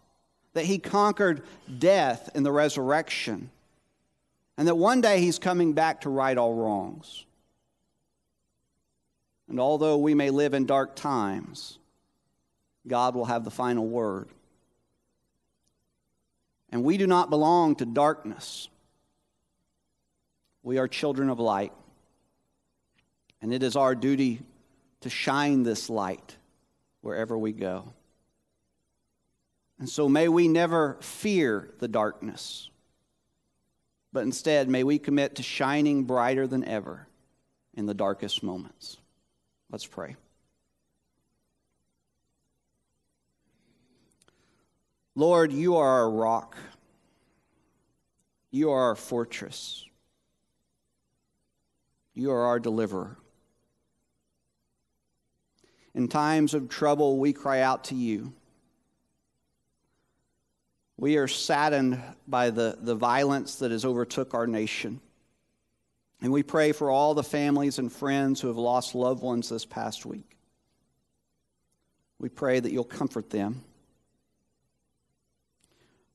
that 0.55 0.65
he 0.65 0.79
conquered 0.79 1.43
death 1.77 2.29
in 2.33 2.43
the 2.43 2.51
resurrection, 2.51 3.51
and 4.57 4.67
that 4.67 4.75
one 4.75 5.01
day 5.01 5.19
he's 5.19 5.39
coming 5.39 5.73
back 5.73 6.01
to 6.01 6.09
right 6.09 6.37
all 6.37 6.53
wrongs. 6.53 7.25
And 9.47 9.59
although 9.59 9.97
we 9.97 10.13
may 10.13 10.29
live 10.29 10.53
in 10.53 10.65
dark 10.65 10.95
times, 10.95 11.77
God 12.87 13.15
will 13.15 13.25
have 13.25 13.43
the 13.43 13.51
final 13.51 13.85
word. 13.85 14.29
And 16.71 16.83
we 16.83 16.97
do 16.97 17.07
not 17.07 17.29
belong 17.29 17.75
to 17.77 17.85
darkness. 17.85 18.67
We 20.63 20.77
are 20.77 20.87
children 20.87 21.29
of 21.29 21.39
light. 21.39 21.73
And 23.41 23.53
it 23.53 23.61
is 23.61 23.75
our 23.75 23.93
duty 23.93 24.41
to 25.01 25.09
shine 25.09 25.63
this 25.63 25.89
light 25.89 26.37
wherever 27.01 27.37
we 27.37 27.51
go. 27.51 27.93
And 29.77 29.87
so 29.87 30.09
may 30.09 30.27
we 30.27 30.47
never 30.47 30.97
fear 31.01 31.69
the 31.79 31.87
darkness, 31.87 32.69
but 34.15 34.23
instead 34.23 34.69
may 34.69 34.81
we 34.85 34.97
commit 34.97 35.35
to 35.35 35.43
shining 35.43 36.05
brighter 36.05 36.47
than 36.47 36.63
ever 36.63 37.05
in 37.73 37.85
the 37.85 37.93
darkest 37.93 38.43
moments. 38.43 38.95
Let's 39.69 39.85
pray. 39.85 40.15
Lord, 45.15 45.51
you 45.51 45.75
are 45.75 45.99
our 45.99 46.09
rock. 46.09 46.55
You 48.51 48.71
are 48.71 48.83
our 48.83 48.95
fortress. 48.95 49.85
You 52.13 52.31
are 52.31 52.45
our 52.45 52.59
deliverer. 52.61 53.17
In 55.93 56.07
times 56.07 56.53
of 56.53 56.69
trouble, 56.69 57.17
we 57.19 57.33
cry 57.33 57.59
out 57.59 57.83
to 57.85 57.95
you. 57.95 58.31
We 60.97 61.17
are 61.17 61.27
saddened 61.27 62.01
by 62.27 62.51
the, 62.51 62.77
the 62.79 62.95
violence 62.95 63.55
that 63.57 63.71
has 63.71 63.83
overtook 63.83 64.33
our 64.33 64.47
nation. 64.47 65.01
And 66.21 66.31
we 66.31 66.43
pray 66.43 66.71
for 66.71 66.89
all 66.89 67.13
the 67.13 67.23
families 67.23 67.79
and 67.79 67.91
friends 67.91 68.39
who 68.39 68.47
have 68.47 68.57
lost 68.57 68.95
loved 68.95 69.21
ones 69.21 69.49
this 69.49 69.65
past 69.65 70.05
week. 70.05 70.37
We 72.19 72.29
pray 72.29 72.59
that 72.59 72.71
you'll 72.71 72.85
comfort 72.85 73.29
them. 73.29 73.63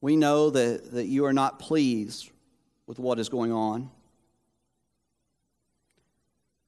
We 0.01 0.17
know 0.17 0.49
that, 0.51 0.93
that 0.93 1.07
you 1.07 1.27
are 1.27 1.33
not 1.35 1.59
pleased 1.59 2.31
with 2.87 2.99
what 2.99 3.19
is 3.19 3.29
going 3.29 3.53
on. 3.53 3.91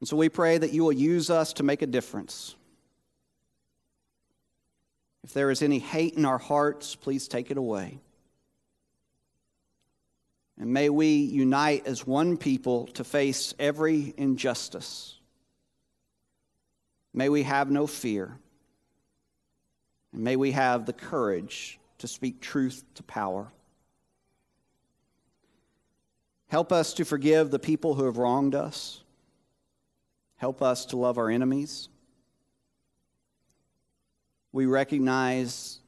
And 0.01 0.09
so 0.09 0.17
we 0.17 0.29
pray 0.29 0.59
that 0.59 0.73
you 0.73 0.85
will 0.85 0.93
use 0.93 1.31
us 1.31 1.55
to 1.55 1.63
make 1.63 1.81
a 1.81 1.87
difference. 1.87 2.57
If 5.25 5.33
there 5.33 5.51
is 5.51 5.63
any 5.63 5.79
hate 5.79 6.15
in 6.15 6.25
our 6.25 6.39
hearts, 6.39 6.95
please 6.95 7.29
take 7.29 7.51
it 7.51 7.57
away. 7.57 8.01
And 10.59 10.73
may 10.73 10.91
we 10.91 11.17
unite 11.17 11.87
as 11.87 12.07
one 12.07 12.37
people 12.37 12.87
to 12.89 13.05
face 13.05 13.55
every 13.59 14.15
injustice. 14.17 15.19
May 17.15 17.29
we 17.29 17.43
have 17.43 17.71
no 17.71 17.87
fear. 17.87 18.39
And 20.13 20.23
may 20.23 20.37
we 20.37 20.53
have 20.53 20.87
the 20.87 20.93
courage 20.93 21.79
to 21.99 22.09
speak 22.09 22.41
truth 22.41 22.85
to 22.95 23.03
power. 23.03 23.53
Help 26.49 26.71
us 26.71 26.93
to 26.95 27.05
forgive 27.05 27.51
the 27.51 27.59
people 27.59 27.95
who 27.95 28.05
have 28.05 28.19
wronged 28.19 28.55
us. 28.55 29.03
Help 30.37 30.61
us 30.61 30.85
to 30.87 30.97
love 30.97 31.17
our 31.17 31.31
enemies. 31.31 31.89
We 34.53 34.67
recognize 34.67 35.81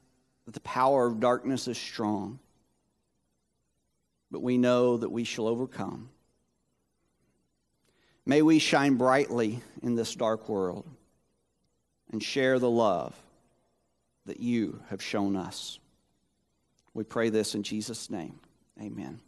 that 0.45 0.53
the 0.53 0.59
power 0.61 1.05
of 1.05 1.19
darkness 1.19 1.67
is 1.67 1.77
strong 1.77 2.39
but 4.35 4.41
we 4.41 4.57
know 4.57 4.97
that 4.97 5.09
we 5.09 5.23
shall 5.23 5.47
overcome. 5.47 6.09
May 8.25 8.41
we 8.41 8.59
shine 8.59 8.95
brightly 8.95 9.61
in 9.81 9.95
this 9.95 10.13
dark 10.13 10.49
world 10.49 10.85
and 12.11 12.21
share 12.21 12.59
the 12.59 12.69
love 12.69 13.15
that 14.25 14.41
you 14.41 14.81
have 14.89 15.01
shown 15.01 15.37
us. 15.37 15.79
We 16.93 17.05
pray 17.05 17.29
this 17.29 17.55
in 17.55 17.63
Jesus' 17.63 18.09
name. 18.09 18.39
Amen. 18.81 19.21